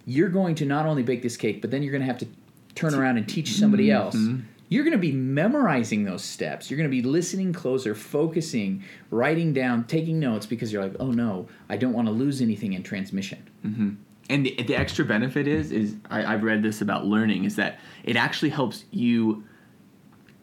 you're 0.06 0.30
going 0.30 0.56
to 0.56 0.66
not 0.66 0.86
only 0.86 1.04
bake 1.04 1.22
this 1.22 1.38
cake, 1.38 1.62
but 1.62 1.72
then 1.72 1.84
you're 1.84 1.92
going 1.92 2.02
to 2.02 2.08
have 2.08 2.18
to 2.20 2.28
turn 2.76 2.94
around 2.94 3.18
and 3.18 3.28
teach 3.28 3.54
somebody 3.54 3.88
mm-hmm. 3.88 4.04
else. 4.04 4.44
You're 4.68 4.84
going 4.84 4.94
to 4.94 4.98
be 4.98 5.12
memorizing 5.12 6.06
those 6.06 6.24
steps. 6.24 6.70
You're 6.70 6.78
going 6.78 6.90
to 6.90 6.96
be 6.96 7.04
listening 7.04 7.54
closer, 7.54 7.94
focusing, 7.94 8.84
writing 9.12 9.54
down, 9.54 9.84
taking 9.86 10.20
notes 10.20 10.48
because 10.48 10.74
you're 10.74 10.82
like, 10.82 10.96
oh 11.00 11.12
no, 11.12 11.48
I 11.70 11.78
don't 11.78 11.94
want 11.94 12.08
to 12.08 12.12
lose 12.12 12.42
anything 12.42 12.74
in 12.74 12.82
transmission. 12.82 13.48
Mm-hmm. 13.66 13.90
And 14.30 14.46
the, 14.46 14.64
the 14.64 14.76
extra 14.76 15.06
benefit 15.06 15.48
is 15.48 15.72
is 15.72 15.96
I, 16.10 16.34
I've 16.34 16.44
read 16.44 16.64
this 16.64 16.82
about 16.82 17.06
learning 17.06 17.46
is 17.46 17.56
that 17.58 17.80
it 18.04 18.16
actually 18.16 18.50
helps 18.50 18.86
you 18.92 19.44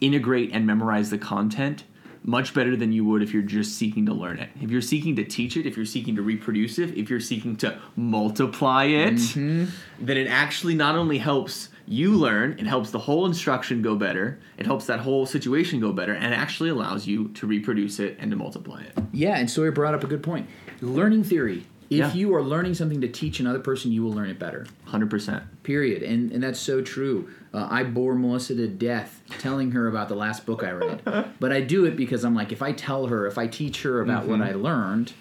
integrate 0.00 0.50
and 0.52 0.66
memorize 0.66 1.10
the 1.10 1.18
content 1.18 1.84
much 2.24 2.54
better 2.54 2.76
than 2.76 2.92
you 2.92 3.04
would 3.04 3.22
if 3.22 3.32
you're 3.32 3.42
just 3.42 3.76
seeking 3.76 4.06
to 4.06 4.12
learn 4.12 4.38
it. 4.38 4.50
If 4.60 4.70
you're 4.70 4.80
seeking 4.80 5.16
to 5.16 5.24
teach 5.24 5.56
it, 5.56 5.66
if 5.66 5.76
you're 5.76 5.86
seeking 5.86 6.16
to 6.16 6.22
reproduce 6.22 6.78
it, 6.78 6.96
if 6.96 7.10
you're 7.10 7.20
seeking 7.20 7.56
to 7.56 7.78
multiply 7.96 8.84
it, 8.84 9.14
mm-hmm. 9.14 9.66
then 10.00 10.16
it 10.16 10.28
actually 10.28 10.74
not 10.74 10.94
only 10.94 11.18
helps 11.18 11.70
you 11.86 12.12
learn, 12.12 12.52
it 12.58 12.66
helps 12.66 12.90
the 12.90 12.98
whole 12.98 13.26
instruction 13.26 13.82
go 13.82 13.96
better, 13.96 14.38
it 14.56 14.66
helps 14.66 14.86
that 14.86 15.00
whole 15.00 15.26
situation 15.26 15.80
go 15.80 15.92
better, 15.92 16.14
and 16.14 16.32
it 16.32 16.36
actually 16.36 16.70
allows 16.70 17.06
you 17.06 17.28
to 17.30 17.46
reproduce 17.46 17.98
it 17.98 18.16
and 18.20 18.30
to 18.30 18.36
multiply 18.36 18.82
it. 18.82 18.96
Yeah, 19.12 19.36
and 19.36 19.50
Sawyer 19.50 19.72
brought 19.72 19.94
up 19.94 20.04
a 20.04 20.06
good 20.06 20.22
point. 20.22 20.48
Learning 20.80 21.24
theory. 21.24 21.66
If 21.92 21.98
Yeah. 21.98 22.14
you 22.14 22.34
are 22.34 22.42
learning 22.42 22.74
something 22.74 23.00
to 23.02 23.08
teach 23.08 23.38
another 23.40 23.58
person, 23.58 23.92
you 23.92 24.02
will 24.02 24.12
learn 24.12 24.30
it 24.30 24.38
better. 24.38 24.66
100%. 24.88 25.42
Period. 25.62 26.02
And 26.02 26.32
and 26.32 26.42
that's 26.42 26.58
so 26.60 26.80
true. 26.80 27.28
Uh, 27.52 27.68
I 27.70 27.84
bore 27.84 28.14
Melissa 28.14 28.54
to 28.54 28.66
death 28.66 29.20
telling 29.38 29.72
her 29.72 29.86
about 29.88 30.08
the 30.08 30.14
last 30.14 30.46
book 30.46 30.64
I 30.64 30.70
read, 30.70 31.02
but 31.40 31.52
I 31.52 31.60
do 31.60 31.84
it 31.84 31.96
because 31.96 32.24
I'm 32.24 32.34
like, 32.34 32.50
if 32.52 32.62
I 32.62 32.72
tell 32.72 33.06
her, 33.08 33.26
if 33.26 33.36
I 33.36 33.46
teach 33.46 33.82
her 33.82 34.00
about 34.00 34.26
what 34.26 34.40
I 34.40 34.52
learned, 34.52 35.12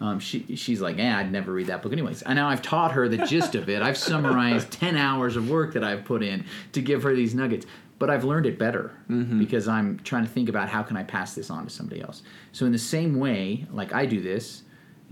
um, 0.00 0.18
she 0.20 0.54
she's 0.56 0.80
like, 0.80 0.96
yeah, 0.98 1.18
I'd 1.18 1.32
never 1.32 1.52
read 1.52 1.66
that 1.66 1.82
book 1.82 1.92
anyways. 1.92 2.22
And 2.22 2.36
now 2.36 2.48
I've 2.48 2.62
taught 2.62 2.92
her 2.92 3.08
the 3.08 3.18
gist 3.26 3.54
of 3.54 3.68
it. 3.68 3.82
I've 3.82 3.98
summarized 4.10 4.70
ten 4.70 4.96
hours 4.96 5.36
of 5.36 5.50
work 5.50 5.74
that 5.74 5.82
I've 5.84 6.04
put 6.04 6.22
in 6.22 6.44
to 6.72 6.80
give 6.80 7.02
her 7.02 7.14
these 7.14 7.34
nuggets. 7.34 7.66
But 7.98 8.08
I've 8.08 8.24
learned 8.24 8.46
it 8.46 8.58
better 8.58 8.92
because 9.38 9.68
I'm 9.68 9.98
trying 10.04 10.24
to 10.24 10.30
think 10.30 10.48
about 10.48 10.70
how 10.70 10.82
can 10.82 10.96
I 10.96 11.02
pass 11.02 11.34
this 11.34 11.50
on 11.50 11.64
to 11.64 11.70
somebody 11.70 12.00
else. 12.00 12.22
So 12.52 12.64
in 12.64 12.72
the 12.72 12.78
same 12.78 13.18
way, 13.18 13.66
like 13.70 13.92
I 13.92 14.06
do 14.06 14.22
this, 14.22 14.62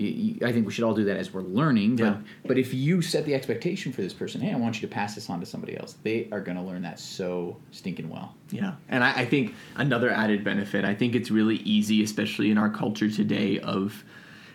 I 0.01 0.53
think 0.53 0.65
we 0.65 0.73
should 0.73 0.85
all 0.85 0.95
do 0.95 1.05
that 1.07 1.17
as 1.17 1.35
we're 1.35 1.43
learning. 1.43 1.97
But 1.97 2.05
Yeah. 2.05 2.17
but 2.47 2.57
if 2.57 2.73
you 2.73 3.03
set 3.03 3.25
the 3.27 3.35
expectation 3.35 3.93
for 3.93 4.01
this 4.01 4.13
person, 4.15 4.41
hey, 4.41 4.53
I 4.53 4.57
want 4.57 4.77
you 4.81 4.89
to 4.89 4.95
pass 4.95 5.17
this 5.17 5.29
on 5.29 5.41
to 5.41 5.47
somebody 5.47 5.77
else, 5.77 5.97
they 6.05 6.29
are 6.31 6.41
going 6.41 6.57
to 6.57 6.63
learn 6.63 6.83
that 6.83 7.01
so 7.01 7.57
stinking 7.73 8.09
well. 8.09 8.37
Yeah, 8.53 8.75
and 8.89 9.03
I, 9.03 9.21
I 9.23 9.25
think 9.27 9.55
another 9.77 10.11
added 10.11 10.45
benefit. 10.45 10.85
I 10.85 10.95
think 10.95 11.17
it's 11.17 11.31
really 11.33 11.57
easy, 11.57 12.03
especially 12.05 12.51
in 12.53 12.59
our 12.59 12.71
culture 12.71 13.11
today, 13.11 13.59
of 13.59 14.05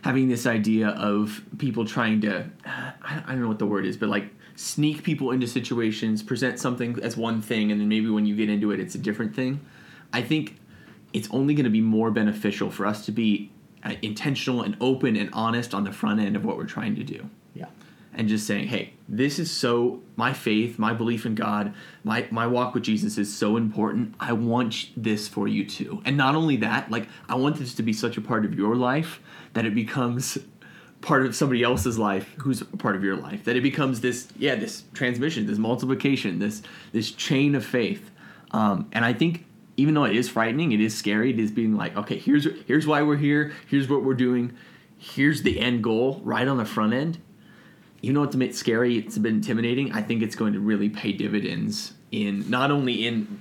having 0.03 0.29
this 0.29 0.45
idea 0.45 0.89
of 0.89 1.41
people 1.57 1.85
trying 1.85 2.21
to 2.21 2.45
I 2.65 3.23
I 3.27 3.31
don't 3.33 3.41
know 3.41 3.49
what 3.49 3.59
the 3.59 3.65
word 3.67 3.85
is, 3.85 3.97
but 3.97 4.07
like 4.07 4.29
sneak 4.55 5.03
people 5.03 5.31
into 5.31 5.47
situations, 5.47 6.23
present 6.23 6.57
something 6.59 6.99
as 7.01 7.17
one 7.17 7.41
thing, 7.41 7.71
and 7.71 7.81
then 7.81 7.89
maybe 7.89 8.09
when 8.09 8.25
you 8.25 8.35
get 8.35 8.49
into 8.49 8.71
it, 8.71 8.79
it's 8.79 8.95
a 8.95 8.99
different 8.99 9.35
thing. 9.35 9.59
I 10.13 10.21
think 10.21 10.57
it's 11.11 11.27
only 11.31 11.53
going 11.53 11.65
to 11.65 11.69
be 11.69 11.81
more 11.81 12.11
beneficial 12.11 12.69
for 12.71 12.85
us 12.85 13.05
to 13.07 13.11
be 13.11 13.51
uh, 13.83 13.93
intentional 14.01 14.61
and 14.61 14.75
open 14.79 15.15
and 15.15 15.29
honest 15.33 15.73
on 15.73 15.83
the 15.83 15.91
front 15.91 16.19
end 16.19 16.35
of 16.35 16.45
what 16.45 16.57
we're 16.57 16.65
trying 16.65 16.95
to 16.95 17.03
do 17.03 17.29
Yeah. 17.53 17.65
and 18.13 18.27
just 18.29 18.45
saying, 18.47 18.67
"Hey, 18.67 18.93
this 19.09 19.39
is 19.39 19.51
so 19.51 20.01
my 20.15 20.31
faith, 20.33 20.79
my 20.79 20.93
belief 20.93 21.25
in 21.25 21.35
God, 21.35 21.73
my 22.03 22.25
my 22.31 22.47
walk 22.47 22.73
with 22.73 22.83
Jesus 22.83 23.17
is 23.17 23.33
so 23.33 23.57
important. 23.57 24.13
I 24.19 24.33
want 24.33 24.89
this 24.95 25.27
for 25.27 25.47
you 25.47 25.65
too." 25.65 26.01
And 26.05 26.15
not 26.17 26.35
only 26.35 26.57
that, 26.57 26.89
like 26.89 27.07
I 27.27 27.35
want 27.35 27.57
this 27.57 27.73
to 27.75 27.83
be 27.83 27.93
such 27.93 28.17
a 28.17 28.21
part 28.21 28.45
of 28.45 28.53
your 28.55 28.75
life 28.75 29.19
that 29.53 29.65
it 29.65 29.75
becomes 29.75 30.37
part 31.01 31.25
of 31.25 31.35
somebody 31.35 31.61
else's 31.63 31.99
life 31.99 32.33
who's 32.37 32.61
a 32.61 32.65
part 32.65 32.95
of 32.95 33.03
your 33.03 33.17
life. 33.17 33.43
That 33.43 33.57
it 33.57 33.61
becomes 33.63 33.99
this 33.99 34.27
yeah, 34.37 34.55
this 34.55 34.83
transmission, 34.93 35.45
this 35.45 35.57
multiplication, 35.57 36.39
this 36.39 36.61
this 36.93 37.11
chain 37.11 37.55
of 37.55 37.65
faith. 37.65 38.09
Um, 38.51 38.87
and 38.93 39.03
I 39.03 39.11
think 39.13 39.45
even 39.77 39.93
though 39.93 40.05
it 40.05 40.15
is 40.15 40.29
frightening, 40.29 40.71
it 40.71 40.81
is 40.81 40.95
scary. 40.95 41.31
It 41.31 41.39
is 41.39 41.51
being 41.51 41.75
like, 41.75 41.95
okay, 41.95 42.17
here's 42.17 42.47
here's 42.65 42.87
why 42.87 43.01
we're 43.01 43.17
here. 43.17 43.53
Here's 43.67 43.89
what 43.89 44.03
we're 44.03 44.13
doing. 44.13 44.53
Here's 44.97 45.43
the 45.43 45.59
end 45.59 45.83
goal 45.83 46.21
right 46.23 46.47
on 46.47 46.57
the 46.57 46.65
front 46.65 46.93
end 46.93 47.19
even 48.03 48.15
though 48.15 48.23
it's 48.23 48.35
a 48.35 48.37
bit 48.37 48.53
scary, 48.53 48.97
it's 48.97 49.15
a 49.15 49.19
bit 49.19 49.31
intimidating. 49.31 49.93
I 49.93 50.01
think 50.01 50.21
it's 50.21 50.35
going 50.35 50.53
to 50.53 50.59
really 50.59 50.89
pay 50.89 51.13
dividends 51.13 51.93
in 52.11 52.47
not 52.49 52.69
only 52.69 53.07
in 53.07 53.39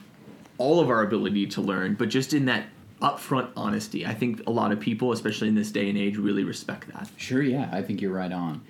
all 0.56 0.78
of 0.78 0.88
our 0.88 1.02
ability 1.02 1.48
to 1.48 1.60
learn, 1.60 1.94
but 1.94 2.08
just 2.08 2.32
in 2.32 2.44
that 2.46 2.66
upfront 3.02 3.50
honesty. 3.56 4.06
I 4.06 4.14
think 4.14 4.46
a 4.46 4.52
lot 4.52 4.70
of 4.70 4.78
people, 4.78 5.10
especially 5.10 5.48
in 5.48 5.56
this 5.56 5.72
day 5.72 5.88
and 5.88 5.98
age, 5.98 6.16
really 6.16 6.44
respect 6.44 6.86
that. 6.92 7.10
Sure, 7.16 7.42
yeah, 7.42 7.68
I 7.72 7.82
think 7.82 8.00
you're 8.00 8.12
right 8.12 8.30
on. 8.30 8.62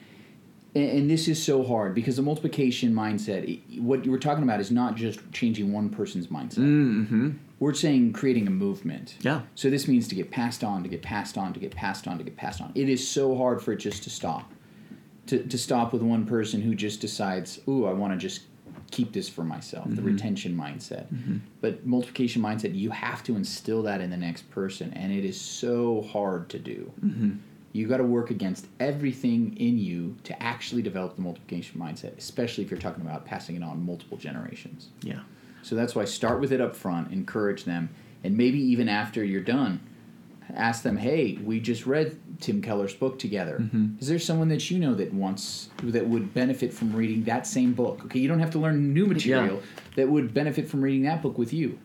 And, 0.74 0.90
and 0.90 1.10
this 1.10 1.28
is 1.28 1.42
so 1.42 1.62
hard 1.62 1.94
because 1.94 2.16
the 2.16 2.22
multiplication 2.22 2.92
mindset, 2.92 3.80
what 3.80 4.04
you 4.04 4.10
were 4.10 4.18
talking 4.18 4.42
about 4.42 4.60
is 4.60 4.70
not 4.70 4.94
just 4.94 5.20
changing 5.32 5.72
one 5.72 5.90
person's 5.90 6.28
mindset. 6.28 6.58
Mm-hmm. 6.58 7.30
We're 7.58 7.74
saying 7.74 8.12
creating 8.12 8.46
a 8.46 8.50
movement. 8.50 9.16
Yeah. 9.20 9.42
So 9.54 9.70
this 9.70 9.86
means 9.86 10.08
to 10.08 10.14
get 10.14 10.30
passed 10.30 10.64
on, 10.64 10.82
to 10.82 10.88
get 10.88 11.02
passed 11.02 11.38
on, 11.38 11.52
to 11.52 11.60
get 11.60 11.74
passed 11.74 12.08
on, 12.08 12.18
to 12.18 12.24
get 12.24 12.36
passed 12.36 12.60
on. 12.60 12.72
It 12.74 12.88
is 12.88 13.06
so 13.06 13.36
hard 13.36 13.62
for 13.62 13.72
it 13.72 13.76
just 13.76 14.02
to 14.04 14.10
stop. 14.10 14.50
To, 15.28 15.40
to 15.46 15.56
stop 15.56 15.92
with 15.92 16.02
one 16.02 16.26
person 16.26 16.60
who 16.60 16.74
just 16.74 17.00
decides, 17.00 17.60
ooh, 17.68 17.86
I 17.86 17.92
want 17.92 18.12
to 18.12 18.18
just 18.18 18.42
keep 18.90 19.12
this 19.12 19.28
for 19.28 19.44
myself, 19.44 19.88
the 19.88 19.96
mm-hmm. 19.96 20.06
retention 20.06 20.56
mindset. 20.56 21.06
Mm-hmm. 21.14 21.36
But 21.60 21.86
multiplication 21.86 22.42
mindset, 22.42 22.74
you 22.74 22.90
have 22.90 23.22
to 23.24 23.36
instill 23.36 23.82
that 23.84 24.00
in 24.00 24.10
the 24.10 24.16
next 24.16 24.50
person, 24.50 24.92
and 24.94 25.12
it 25.12 25.24
is 25.24 25.40
so 25.40 26.02
hard 26.12 26.48
to 26.50 26.58
do. 26.58 26.92
Mm-hmm. 27.04 27.36
You 27.72 27.88
got 27.88 27.98
to 27.98 28.04
work 28.04 28.30
against 28.30 28.66
everything 28.80 29.56
in 29.56 29.78
you 29.78 30.16
to 30.24 30.42
actually 30.42 30.82
develop 30.82 31.16
the 31.16 31.22
multiplication 31.22 31.80
mindset, 31.80 32.16
especially 32.18 32.64
if 32.64 32.70
you're 32.70 32.80
talking 32.80 33.02
about 33.02 33.24
passing 33.24 33.56
it 33.56 33.62
on 33.62 33.84
multiple 33.84 34.18
generations. 34.18 34.88
Yeah. 35.02 35.20
So 35.62 35.74
that's 35.74 35.94
why 35.94 36.04
start 36.04 36.40
with 36.40 36.52
it 36.52 36.60
up 36.60 36.76
front, 36.76 37.12
encourage 37.12 37.64
them, 37.64 37.90
and 38.24 38.36
maybe 38.36 38.58
even 38.58 38.88
after 38.88 39.24
you're 39.24 39.40
done, 39.42 39.80
ask 40.54 40.82
them, 40.82 40.96
"Hey, 40.96 41.38
we 41.42 41.60
just 41.60 41.86
read 41.86 42.18
Tim 42.42 42.60
Keller's 42.60 42.94
book 42.94 43.18
together. 43.18 43.58
Mm-hmm. 43.60 43.98
Is 44.00 44.08
there 44.08 44.18
someone 44.18 44.48
that 44.48 44.70
you 44.70 44.78
know 44.78 44.94
that 44.94 45.14
wants 45.14 45.70
that 45.84 46.06
would 46.06 46.34
benefit 46.34 46.72
from 46.72 46.94
reading 46.94 47.24
that 47.24 47.46
same 47.46 47.72
book? 47.72 48.02
Okay, 48.04 48.18
you 48.18 48.28
don't 48.28 48.40
have 48.40 48.50
to 48.50 48.58
learn 48.58 48.92
new 48.92 49.06
material 49.06 49.62
that 49.96 50.08
would 50.08 50.34
benefit 50.34 50.68
from 50.68 50.82
reading 50.82 51.02
that 51.02 51.22
book 51.22 51.38
with 51.38 51.52
you. 51.52 51.78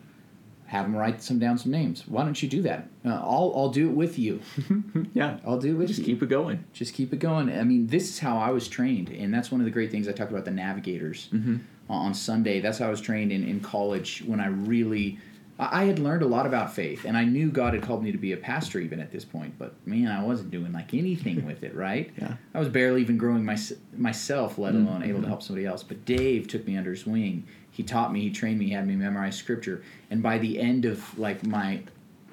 Have 0.68 0.84
them 0.84 0.94
write 0.96 1.22
some 1.22 1.38
down 1.38 1.56
some 1.58 1.72
names. 1.72 2.06
Why 2.06 2.24
don't 2.24 2.42
you 2.42 2.48
do 2.48 2.62
that? 2.62 2.88
Uh, 3.04 3.08
I'll 3.14 3.52
I'll 3.56 3.68
do 3.70 3.88
it 3.90 3.94
with 3.94 4.18
you. 4.18 4.40
Yeah. 5.14 5.38
I'll 5.46 5.58
do 5.58 5.70
it 5.74 5.78
with 5.78 5.88
Just 5.88 6.00
you. 6.00 6.04
Just 6.04 6.14
keep 6.14 6.22
it 6.22 6.28
going. 6.28 6.64
just 6.72 6.94
keep 6.94 7.12
it 7.12 7.18
going. 7.18 7.50
I 7.50 7.64
mean, 7.64 7.86
this 7.86 8.08
is 8.08 8.18
how 8.18 8.38
I 8.38 8.50
was 8.50 8.68
trained, 8.68 9.08
and 9.08 9.32
that's 9.32 9.50
one 9.50 9.60
of 9.60 9.64
the 9.64 9.70
great 9.70 9.90
things 9.90 10.06
I 10.08 10.12
talked 10.12 10.30
about 10.30 10.44
the 10.44 10.50
navigators 10.50 11.28
Mm-hmm. 11.32 11.56
on 11.88 12.14
Sunday. 12.14 12.60
That's 12.60 12.78
how 12.78 12.86
I 12.86 12.90
was 12.90 13.00
trained 13.00 13.32
in, 13.32 13.42
in 13.48 13.60
college 13.60 14.22
when 14.26 14.40
I 14.40 14.46
really. 14.48 15.18
I 15.60 15.86
had 15.86 15.98
learned 15.98 16.22
a 16.22 16.26
lot 16.26 16.46
about 16.46 16.72
faith, 16.72 17.04
and 17.04 17.16
I 17.16 17.24
knew 17.24 17.50
God 17.50 17.74
had 17.74 17.82
called 17.82 18.04
me 18.04 18.12
to 18.12 18.18
be 18.18 18.30
a 18.32 18.36
pastor 18.36 18.78
even 18.78 19.00
at 19.00 19.10
this 19.10 19.24
point. 19.24 19.58
But 19.58 19.74
man, 19.86 20.06
I 20.06 20.22
wasn't 20.22 20.52
doing 20.52 20.72
like 20.72 20.94
anything 20.94 21.44
with 21.44 21.64
it, 21.64 21.74
right? 21.74 22.12
Yeah. 22.20 22.34
I 22.54 22.60
was 22.60 22.68
barely 22.68 23.00
even 23.00 23.18
growing 23.18 23.44
my, 23.44 23.58
myself, 23.96 24.56
let 24.58 24.74
alone 24.74 25.02
able 25.02 25.14
to 25.14 25.22
Mm-hmm. 25.22 25.26
help 25.28 25.42
somebody 25.42 25.66
else. 25.66 25.82
But 25.82 26.04
Dave 26.04 26.46
took 26.46 26.64
me 26.64 26.76
under 26.76 26.90
his 26.92 27.06
wing. 27.06 27.44
He 27.78 27.84
taught 27.84 28.12
me, 28.12 28.22
he 28.22 28.30
trained 28.30 28.58
me, 28.58 28.64
he 28.66 28.72
had 28.72 28.88
me 28.88 28.96
memorize 28.96 29.36
scripture. 29.36 29.84
And 30.10 30.20
by 30.20 30.38
the 30.38 30.58
end 30.58 30.84
of 30.84 31.16
like 31.16 31.46
my 31.46 31.80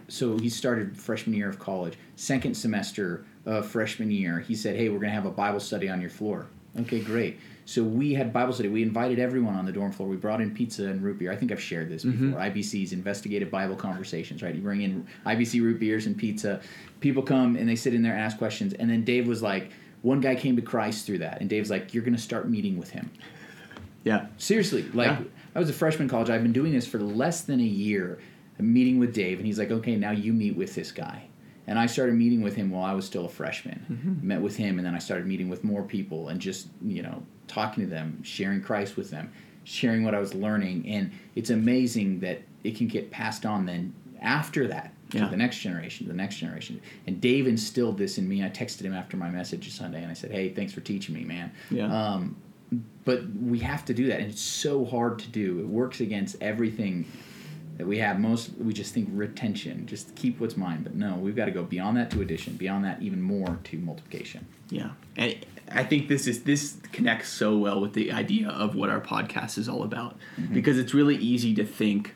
so 0.08 0.40
he 0.40 0.50
started 0.50 0.98
freshman 0.98 1.36
year 1.36 1.48
of 1.48 1.60
college. 1.60 2.00
Second 2.16 2.58
semester 2.58 3.24
of 3.46 3.68
freshman 3.68 4.10
year, 4.10 4.40
he 4.40 4.56
said, 4.56 4.76
"Hey, 4.76 4.90
we're 4.90 4.98
going 4.98 5.10
to 5.10 5.16
have 5.16 5.28
a 5.28 5.32
Bible 5.32 5.60
study 5.60 5.88
on 5.88 6.02
your 6.02 6.10
floor." 6.10 6.48
Okay, 6.80 7.00
great. 7.00 7.40
So 7.66 7.84
we 7.84 8.16
had 8.16 8.34
Bible 8.34 8.54
study. 8.54 8.70
We 8.70 8.82
invited 8.82 9.20
everyone 9.20 9.54
on 9.54 9.66
the 9.66 9.72
dorm 9.72 9.92
floor. 9.92 10.10
We 10.10 10.16
brought 10.16 10.42
in 10.42 10.52
pizza 10.52 10.88
and 10.88 11.04
root 11.04 11.20
beer. 11.20 11.32
I 11.32 11.36
think 11.36 11.52
I've 11.52 11.62
shared 11.62 11.90
this 11.90 12.06
mm-hmm. 12.06 12.32
before. 12.32 12.42
IBC's 12.42 12.92
investigative 12.92 13.52
Bible 13.52 13.76
conversations, 13.76 14.42
right? 14.42 14.56
You 14.56 14.62
bring 14.62 14.82
in 14.82 15.06
IBC 15.28 15.62
root 15.62 15.80
beers 15.80 16.08
and 16.08 16.18
pizza. 16.18 16.60
People 17.02 17.22
come 17.22 17.56
and 17.56 17.70
they 17.70 17.76
sit 17.76 17.94
in 17.94 18.02
there 18.02 18.14
and 18.14 18.22
ask 18.22 18.40
questions. 18.40 18.74
And 18.74 18.90
then 18.90 19.04
Dave 19.04 19.28
was 19.28 19.44
like, 19.44 19.70
one 20.06 20.22
guy 20.22 20.36
came 20.36 20.56
to 20.56 20.62
Christ 20.62 21.08
through 21.08 21.18
that, 21.20 21.42
and 21.42 21.50
Dave's 21.50 21.72
like, 21.72 21.94
"You're 21.94 22.04
going 22.04 22.16
to 22.16 22.22
start 22.22 22.48
meeting 22.48 22.78
with 22.78 22.92
him." 22.92 23.10
Yeah. 24.06 24.28
Seriously, 24.38 24.84
like 24.94 25.08
Yeah. 25.08 25.24
I 25.54 25.60
was 25.60 25.70
a 25.70 25.74
freshman 25.74 26.04
in 26.04 26.10
college. 26.10 26.30
I've 26.30 26.44
been 26.44 26.54
doing 26.54 26.72
this 26.72 26.88
for 26.88 27.00
less 27.00 27.42
than 27.42 27.60
a 27.60 27.64
year, 27.64 28.20
I'm 28.58 28.72
meeting 28.74 29.00
with 29.00 29.14
Dave, 29.14 29.38
and 29.40 29.46
he's 29.46 29.60
like, 29.60 29.72
"Okay, 29.72 29.98
now 29.98 30.12
you 30.12 30.32
meet 30.32 30.56
with 30.56 30.76
this 30.76 30.94
guy." 30.94 31.24
And 31.68 31.78
I 31.80 31.88
started 31.88 32.16
meeting 32.16 32.42
with 32.42 32.56
him 32.56 32.70
while 32.72 32.86
I 32.86 32.94
was 32.94 33.06
still 33.06 33.26
a 33.26 33.30
freshman. 33.30 34.20
Met 34.24 34.40
with 34.42 34.56
him, 34.56 34.78
and 34.80 34.86
then 34.86 34.96
I 34.96 35.00
started 35.00 35.28
meeting 35.28 35.50
with 35.50 35.64
more 35.66 35.84
people 35.84 36.30
and 36.30 36.40
just 36.40 36.68
you 36.86 37.02
know 37.02 37.24
talking 37.48 37.84
to 37.84 37.90
them, 37.90 38.22
sharing 38.24 38.62
Christ 38.62 38.96
with 38.96 39.10
them, 39.12 39.30
sharing 39.66 40.04
what 40.06 40.14
I 40.16 40.20
was 40.20 40.34
learning, 40.34 40.88
and 40.88 41.12
it's 41.36 41.50
amazing 41.50 42.20
that 42.22 42.44
it 42.64 42.76
can 42.78 42.88
get 42.88 43.12
passed 43.12 43.46
on 43.46 43.66
then 43.66 43.94
after 44.22 44.68
that 44.68 44.94
to 45.12 45.18
Yeah. 45.20 45.28
the 45.28 45.38
next 45.38 45.60
generation, 45.60 46.06
to 46.08 46.12
the 46.12 46.18
next 46.18 46.38
generation. 46.38 46.80
And 47.08 47.20
Dave 47.22 47.46
instilled 47.48 47.98
this 47.98 48.18
in 48.18 48.28
me. 48.28 48.44
I 48.44 48.50
texted 48.50 48.82
him 48.84 48.94
after 48.94 49.18
my 49.18 49.30
message 49.30 49.70
Sunday, 49.72 50.02
and 50.02 50.10
I 50.10 50.14
said, 50.14 50.32
"Hey, 50.32 50.50
thanks 50.50 50.72
for 50.74 50.82
teaching 50.82 51.14
me, 51.16 51.24
man." 51.26 51.52
Yeah. 51.70 51.86
Um, 51.92 52.36
but 53.04 53.22
we 53.34 53.60
have 53.60 53.86
to 53.86 53.94
do 53.94 54.08
that 54.08 54.20
and 54.20 54.32
it's 54.32 54.42
so 54.42 54.86
hard 54.86 55.20
to 55.20 55.28
do. 55.30 55.60
It 55.60 55.68
works 55.68 56.02
against 56.02 56.36
everything 56.42 57.06
that 57.78 57.86
we 57.86 58.00
have. 58.00 58.20
Most 58.20 58.52
we 58.58 58.74
just 58.74 58.94
think 58.94 59.10
retention 59.12 59.86
just 59.86 60.16
keep 60.16 60.40
what's 60.40 60.58
mine. 60.58 60.82
But 60.84 60.96
no 60.96 61.16
we've 61.16 61.36
got 61.36 61.46
to 61.46 61.52
go 61.52 61.64
beyond 61.64 61.98
that 61.98 62.12
to 62.12 62.22
addition 62.22 62.54
beyond 62.54 62.86
that 62.86 63.02
even 63.02 63.22
more 63.22 63.60
to 63.66 63.78
multiplication. 63.78 64.46
Yeah, 64.70 64.92
and 65.16 65.36
I 65.72 65.84
think 65.84 66.08
this 66.08 66.28
is 66.28 66.44
this 66.44 66.78
connects 66.92 67.30
so 67.30 67.58
well 67.58 67.80
with 67.82 67.94
the 67.94 68.12
idea 68.12 68.50
of 68.50 68.76
what 68.76 68.90
our 68.90 69.02
podcast 69.02 69.58
is 69.58 69.70
all 69.70 69.84
about. 69.84 70.18
Mm-hmm. 70.38 70.54
Because 70.54 70.78
it's 70.78 70.94
really 70.94 71.16
easy 71.18 71.54
to 71.56 71.66
think, 71.66 72.16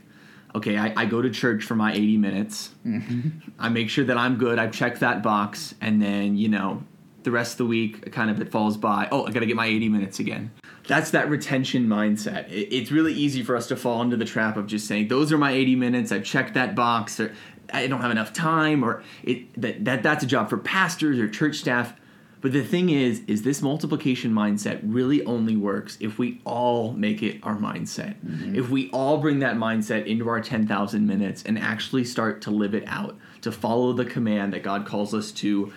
okay, 0.55 0.77
I, 0.77 0.93
I 0.95 1.05
go 1.05 1.21
to 1.21 1.29
church 1.29 1.63
for 1.63 1.75
my 1.75 1.91
eighty 1.93 2.17
minutes, 2.17 2.71
mm-hmm. 2.85 3.49
I 3.59 3.69
make 3.69 3.89
sure 3.89 4.05
that 4.05 4.17
I'm 4.17 4.37
good, 4.37 4.59
I 4.59 4.67
check 4.67 4.99
that 4.99 5.21
box, 5.21 5.75
and 5.81 6.01
then 6.01 6.37
you 6.37 6.49
know 6.49 6.83
the 7.23 7.31
rest 7.31 7.53
of 7.53 7.57
the 7.59 7.65
week 7.65 8.11
kind 8.11 8.29
of 8.29 8.39
it 8.41 8.51
falls 8.51 8.77
by. 8.77 9.07
Oh, 9.11 9.25
I 9.25 9.31
got 9.31 9.41
to 9.41 9.45
get 9.45 9.55
my 9.55 9.67
eighty 9.67 9.89
minutes 9.89 10.19
again. 10.19 10.51
That's 10.87 11.11
that 11.11 11.29
retention 11.29 11.87
mindset. 11.87 12.49
It, 12.49 12.73
it's 12.73 12.91
really 12.91 13.13
easy 13.13 13.43
for 13.43 13.55
us 13.55 13.67
to 13.67 13.75
fall 13.75 14.01
into 14.01 14.17
the 14.17 14.25
trap 14.25 14.57
of 14.57 14.67
just 14.67 14.87
saying 14.87 15.07
those 15.07 15.31
are 15.31 15.37
my 15.37 15.51
eighty 15.51 15.75
minutes. 15.75 16.11
I've 16.11 16.23
checked 16.23 16.53
that 16.53 16.75
box, 16.75 17.19
or 17.19 17.33
I 17.73 17.87
don't 17.87 18.01
have 18.01 18.11
enough 18.11 18.33
time, 18.33 18.83
or 18.83 19.03
it 19.23 19.61
that, 19.61 19.85
that 19.85 20.03
that's 20.03 20.23
a 20.23 20.27
job 20.27 20.49
for 20.49 20.57
pastors 20.57 21.19
or 21.19 21.27
church 21.27 21.57
staff. 21.57 21.93
But 22.41 22.53
the 22.53 22.63
thing 22.63 22.89
is, 22.89 23.21
is 23.27 23.41
this 23.41 23.61
multiplication 23.61 24.31
mindset 24.31 24.79
really 24.83 25.25
only 25.25 25.57
works 25.57 25.97
if 25.99 26.17
we 26.17 26.39
all 26.45 26.93
make 26.93 27.21
it 27.21 27.39
our 27.43 27.57
mindset. 27.57 28.15
Mm-hmm. 28.25 28.55
If 28.55 28.69
we 28.69 28.89
all 28.91 29.17
bring 29.17 29.39
that 29.39 29.57
mindset 29.57 30.05
into 30.05 30.29
our 30.29 30.39
10,000 30.39 31.05
minutes 31.05 31.43
and 31.43 31.59
actually 31.59 32.05
start 32.05 32.41
to 32.43 32.51
live 32.51 32.73
it 32.73 32.85
out, 32.87 33.17
to 33.41 33.51
follow 33.51 33.91
the 33.91 34.05
command 34.05 34.53
that 34.53 34.63
God 34.63 34.85
calls 34.85 35.13
us 35.13 35.31
to, 35.33 35.73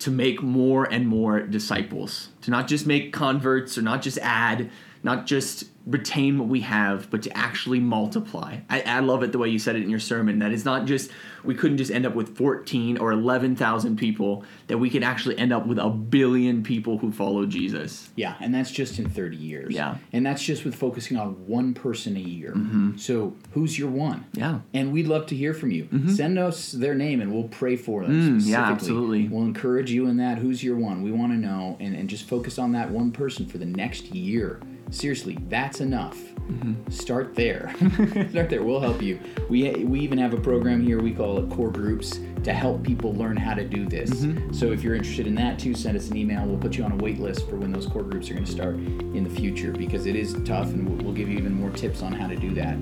to 0.00 0.10
make 0.10 0.42
more 0.42 0.84
and 0.84 1.08
more 1.08 1.40
disciples, 1.40 2.28
to 2.42 2.50
not 2.50 2.68
just 2.68 2.86
make 2.86 3.12
converts 3.12 3.76
or 3.76 3.82
not 3.82 4.02
just 4.02 4.18
add, 4.18 4.70
not 5.06 5.24
just 5.26 5.64
retain 5.86 6.36
what 6.36 6.48
we 6.48 6.60
have, 6.62 7.08
but 7.12 7.22
to 7.22 7.36
actually 7.36 7.78
multiply. 7.78 8.58
I, 8.68 8.80
I 8.82 8.98
love 9.00 9.22
it 9.22 9.30
the 9.30 9.38
way 9.38 9.48
you 9.48 9.58
said 9.60 9.76
it 9.76 9.82
in 9.84 9.88
your 9.88 10.00
sermon. 10.00 10.40
That 10.40 10.50
it's 10.52 10.64
not 10.64 10.84
just 10.84 11.12
we 11.44 11.54
couldn't 11.54 11.76
just 11.78 11.92
end 11.92 12.04
up 12.04 12.14
with 12.16 12.36
14 12.36 12.98
or 12.98 13.12
11,000 13.12 13.96
people, 13.96 14.44
that 14.66 14.78
we 14.78 14.90
could 14.90 15.04
actually 15.04 15.38
end 15.38 15.52
up 15.52 15.64
with 15.64 15.78
a 15.78 15.88
billion 15.88 16.64
people 16.64 16.98
who 16.98 17.12
follow 17.12 17.46
Jesus. 17.46 18.10
yeah 18.16 18.34
and 18.40 18.52
that's 18.52 18.72
just 18.72 18.98
in 18.98 19.08
30 19.08 19.36
years 19.36 19.72
Yeah. 19.72 19.98
and 20.12 20.26
that's 20.26 20.42
just 20.42 20.64
with 20.64 20.74
focusing 20.74 21.16
on 21.16 21.46
one 21.46 21.72
person 21.72 22.16
a 22.16 22.20
year 22.20 22.52
so 22.96 23.34
who's 23.52 23.78
your 23.78 23.88
one 23.90 24.24
Yeah. 24.32 24.58
and 24.74 24.92
we'd 24.92 25.06
love 25.06 25.26
to 25.26 25.36
hear 25.36 25.54
from 25.54 25.70
you 25.70 25.88
send 26.12 26.36
us 26.38 26.72
their 26.72 26.94
name 26.96 27.20
and 27.20 27.32
we'll 27.32 27.48
pray 27.48 27.76
for 27.76 28.02
them 28.02 28.10
Mm, 28.12 28.40
specifically 28.40 28.50
yeah, 28.50 28.70
absolutely. 28.72 29.28
we'll 29.28 29.44
encourage 29.44 29.90
you 29.92 30.06
in 30.08 30.16
that 30.16 30.38
who's 30.38 30.64
your 30.64 30.76
one 30.76 31.02
we 31.02 31.12
want 31.12 31.30
to 31.32 31.38
know 31.38 31.76
and, 31.78 31.94
and 31.94 32.08
just 32.10 32.24
focus 32.26 32.58
on 32.58 32.72
that 32.72 32.90
one 32.90 33.12
person 33.12 33.46
for 33.46 33.58
the 33.58 33.66
next 33.66 34.06
year 34.14 34.60
seriously 34.90 35.38
that's 35.48 35.80
enough. 35.80 36.16
Mm-hmm. 36.16 36.90
Start 36.90 37.34
there. 37.34 37.74
Start 38.30 38.50
there. 38.50 38.62
We'll 38.62 38.80
help 38.80 39.02
you. 39.02 39.20
We 39.48 39.72
we 39.84 40.00
even 40.00 40.18
have 40.18 40.32
a 40.32 40.40
program 40.40 40.82
here 40.82 41.00
we 41.00 41.12
call 41.12 41.38
it 41.38 41.50
core 41.50 41.70
groups 41.70 42.20
to 42.44 42.52
help 42.52 42.84
people 42.84 43.12
learn 43.12 43.36
how 43.36 43.54
to 43.54 43.64
do 43.64 43.86
this. 43.86 44.10
Mm-hmm. 44.10 44.52
So 44.52 44.70
if 44.70 44.82
you're 44.82 44.94
interested 44.94 45.26
in 45.26 45.34
that 45.36 45.58
too 45.58 45.74
send 45.74 45.96
us 45.96 46.08
an 46.08 46.16
email. 46.16 46.46
We'll 46.46 46.58
put 46.58 46.76
you 46.76 46.84
on 46.84 46.92
a 46.92 46.96
wait 46.96 47.18
list 47.18 47.48
for 47.48 47.56
when 47.56 47.72
those 47.72 47.86
core 47.86 48.04
groups 48.04 48.30
are 48.30 48.34
going 48.34 48.46
to 48.46 48.52
start 48.52 48.76
in 48.76 49.24
the 49.24 49.30
future 49.30 49.72
because 49.72 50.06
it 50.06 50.14
is 50.14 50.34
tough 50.44 50.68
and 50.68 51.02
we'll, 51.02 51.16
give 51.16 51.30
you 51.30 51.38
even 51.38 51.54
more 51.54 51.70
tips 51.70 52.02
on 52.02 52.12
how 52.12 52.28
to 52.28 52.36
do 52.36 52.52
that. 52.52 52.74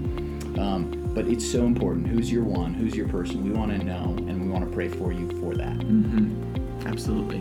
Um, 0.61 1.12
but 1.14 1.29
it's 1.29 1.49
so 1.49 1.67
important. 1.67 2.09
Who's 2.09 2.33
your 2.33 2.43
one? 2.43 2.75
Who's 2.75 2.97
your 2.97 3.07
person? 3.09 3.45
We 3.45 3.51
want 3.51 3.71
to 3.71 3.79
know 3.79 4.17
and 4.29 4.43
we 4.43 4.49
want 4.49 4.64
to 4.64 4.71
pray 4.75 4.88
for 4.88 5.12
you 5.12 5.31
for 5.38 5.55
that. 5.55 5.79
Mm-hmm. 5.79 6.87
Absolutely. 6.88 7.38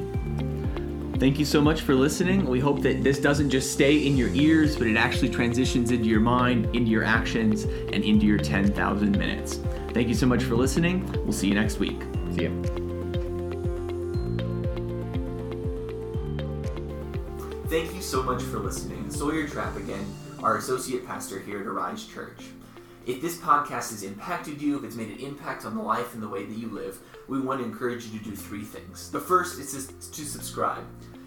Thank 1.24 1.40
you 1.40 1.46
so 1.46 1.62
much 1.62 1.80
for 1.80 1.96
listening. 1.96 2.46
We 2.46 2.60
hope 2.60 2.82
that 2.82 3.02
this 3.02 3.18
doesn't 3.18 3.50
just 3.50 3.72
stay 3.72 4.06
in 4.06 4.18
your 4.18 4.28
ears, 4.34 4.76
but 4.76 4.88
it 4.88 4.98
actually 4.98 5.30
transitions 5.30 5.90
into 5.90 6.04
your 6.04 6.20
mind, 6.20 6.66
into 6.76 6.92
your 6.92 7.06
actions, 7.06 7.64
and 7.64 8.04
into 8.04 8.26
your 8.26 8.38
10,000 8.38 9.18
minutes. 9.18 9.62
Thank 9.94 10.10
you 10.10 10.16
so 10.16 10.28
much 10.28 10.44
for 10.44 10.56
listening. 10.56 11.10
We'll 11.24 11.32
see 11.32 11.48
you 11.48 11.54
next 11.54 11.80
week. 11.80 12.02
see 12.32 12.44
ya. 12.44 12.50
Thank 17.70 17.96
you 17.96 18.02
so 18.02 18.22
much 18.22 18.44
for 18.44 18.60
listening. 18.60 19.10
Sawyer 19.10 19.48
Trapp 19.48 19.78
again, 19.78 20.06
our 20.44 20.58
associate 20.58 21.08
pastor 21.08 21.40
here 21.40 21.62
at 21.62 21.68
Arise 21.68 22.06
Church. 22.06 22.48
If 23.06 23.22
this 23.22 23.38
podcast 23.38 23.92
has 23.92 24.04
impacted 24.04 24.62
you, 24.62 24.78
if 24.78 24.84
it's 24.84 24.96
made 24.98 25.10
an 25.10 25.20
impact 25.20 25.66
on 25.66 25.76
the 25.76 25.82
life 25.82 26.14
and 26.14 26.22
the 26.22 26.28
way 26.28 26.46
that 26.46 26.58
you 26.58 26.70
live, 26.70 27.00
we 27.28 27.40
want 27.40 27.62
to 27.62 27.66
encourage 27.66 28.06
you 28.06 28.20
to 28.20 28.26
do 28.26 28.36
three 28.36 28.64
things. 28.64 29.10
The 29.12 29.20
first 29.20 29.60
is 29.60 29.88
to- 29.88 30.12
to 30.12 30.26
subscribe, 30.26 30.84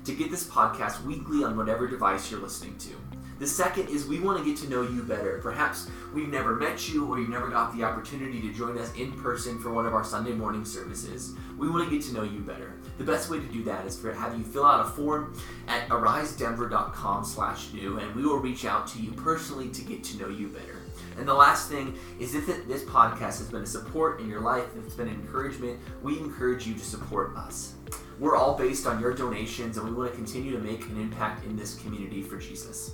to 0.06 0.14
get 0.14 0.30
this 0.30 0.44
podcast 0.44 1.02
weekly 1.04 1.44
on 1.44 1.56
whatever 1.56 1.86
device 1.86 2.30
you're 2.30 2.40
listening 2.40 2.76
to. 2.78 2.90
The 3.38 3.46
second 3.46 3.90
is 3.90 4.06
we 4.06 4.18
want 4.18 4.38
to 4.38 4.44
get 4.44 4.56
to 4.62 4.70
know 4.70 4.80
you 4.80 5.02
better. 5.02 5.40
Perhaps 5.42 5.90
we've 6.14 6.28
never 6.28 6.54
met 6.54 6.88
you 6.88 7.06
or 7.06 7.18
you've 7.18 7.28
never 7.28 7.50
got 7.50 7.76
the 7.76 7.84
opportunity 7.84 8.40
to 8.40 8.52
join 8.54 8.78
us 8.78 8.94
in 8.94 9.12
person 9.12 9.58
for 9.58 9.70
one 9.70 9.84
of 9.84 9.92
our 9.92 10.04
Sunday 10.04 10.32
morning 10.32 10.64
services. 10.64 11.34
We 11.58 11.68
want 11.68 11.86
to 11.86 11.94
get 11.94 12.06
to 12.06 12.14
know 12.14 12.22
you 12.22 12.40
better. 12.40 12.72
The 12.96 13.04
best 13.04 13.28
way 13.28 13.38
to 13.38 13.46
do 13.46 13.62
that 13.64 13.84
is 13.84 13.98
for 13.98 14.10
have 14.14 14.38
you 14.38 14.44
fill 14.44 14.64
out 14.64 14.86
a 14.86 14.88
form 14.88 15.38
at 15.68 15.86
arisedenver.com 15.88 17.26
slash 17.26 17.72
new 17.74 17.98
and 17.98 18.14
we 18.14 18.22
will 18.22 18.38
reach 18.38 18.64
out 18.64 18.86
to 18.88 19.02
you 19.02 19.12
personally 19.12 19.68
to 19.68 19.82
get 19.82 20.02
to 20.04 20.18
know 20.18 20.28
you 20.28 20.48
better. 20.48 20.78
And 21.18 21.28
the 21.28 21.34
last 21.34 21.68
thing 21.68 21.94
is 22.18 22.34
if 22.34 22.46
this 22.46 22.84
podcast 22.84 23.38
has 23.38 23.50
been 23.50 23.62
a 23.62 23.66
support 23.66 24.20
in 24.20 24.30
your 24.30 24.40
life, 24.40 24.64
if 24.78 24.86
it's 24.86 24.94
been 24.94 25.08
an 25.08 25.14
encouragement, 25.14 25.78
we 26.02 26.18
encourage 26.18 26.66
you 26.66 26.72
to 26.72 26.84
support 26.84 27.36
us. 27.36 27.75
We're 28.18 28.37
all 28.37 28.57
based 28.57 28.87
on 28.87 29.00
your 29.00 29.12
donations 29.12 29.76
and 29.76 29.87
we 29.87 29.94
want 29.94 30.11
to 30.11 30.16
continue 30.16 30.52
to 30.52 30.59
make 30.59 30.87
an 30.87 31.00
impact 31.00 31.44
in 31.44 31.57
this 31.57 31.76
community 31.76 32.22
for 32.22 32.38
Jesus. 32.38 32.92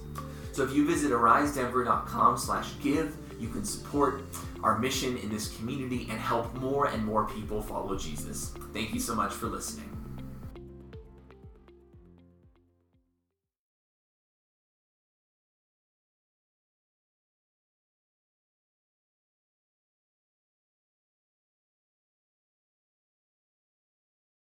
So 0.53 0.65
if 0.65 0.73
you 0.75 0.87
visit 0.87 1.13
arisedenver.com 1.13 2.39
slash 2.39 2.71
give, 2.83 3.17
you 3.41 3.49
can 3.49 3.65
support 3.65 4.23
our 4.63 4.79
mission 4.79 5.17
in 5.17 5.29
this 5.29 5.57
community 5.57 6.07
and 6.11 6.21
help 6.21 6.55
more 6.55 6.87
and 6.87 7.05
more 7.05 7.27
people 7.27 7.63
follow 7.63 7.97
Jesus. 7.97 8.53
Thank 8.73 8.95
you 8.95 9.01
so 9.01 9.15
much 9.15 9.33
for 9.33 9.47
listening. 9.47 9.92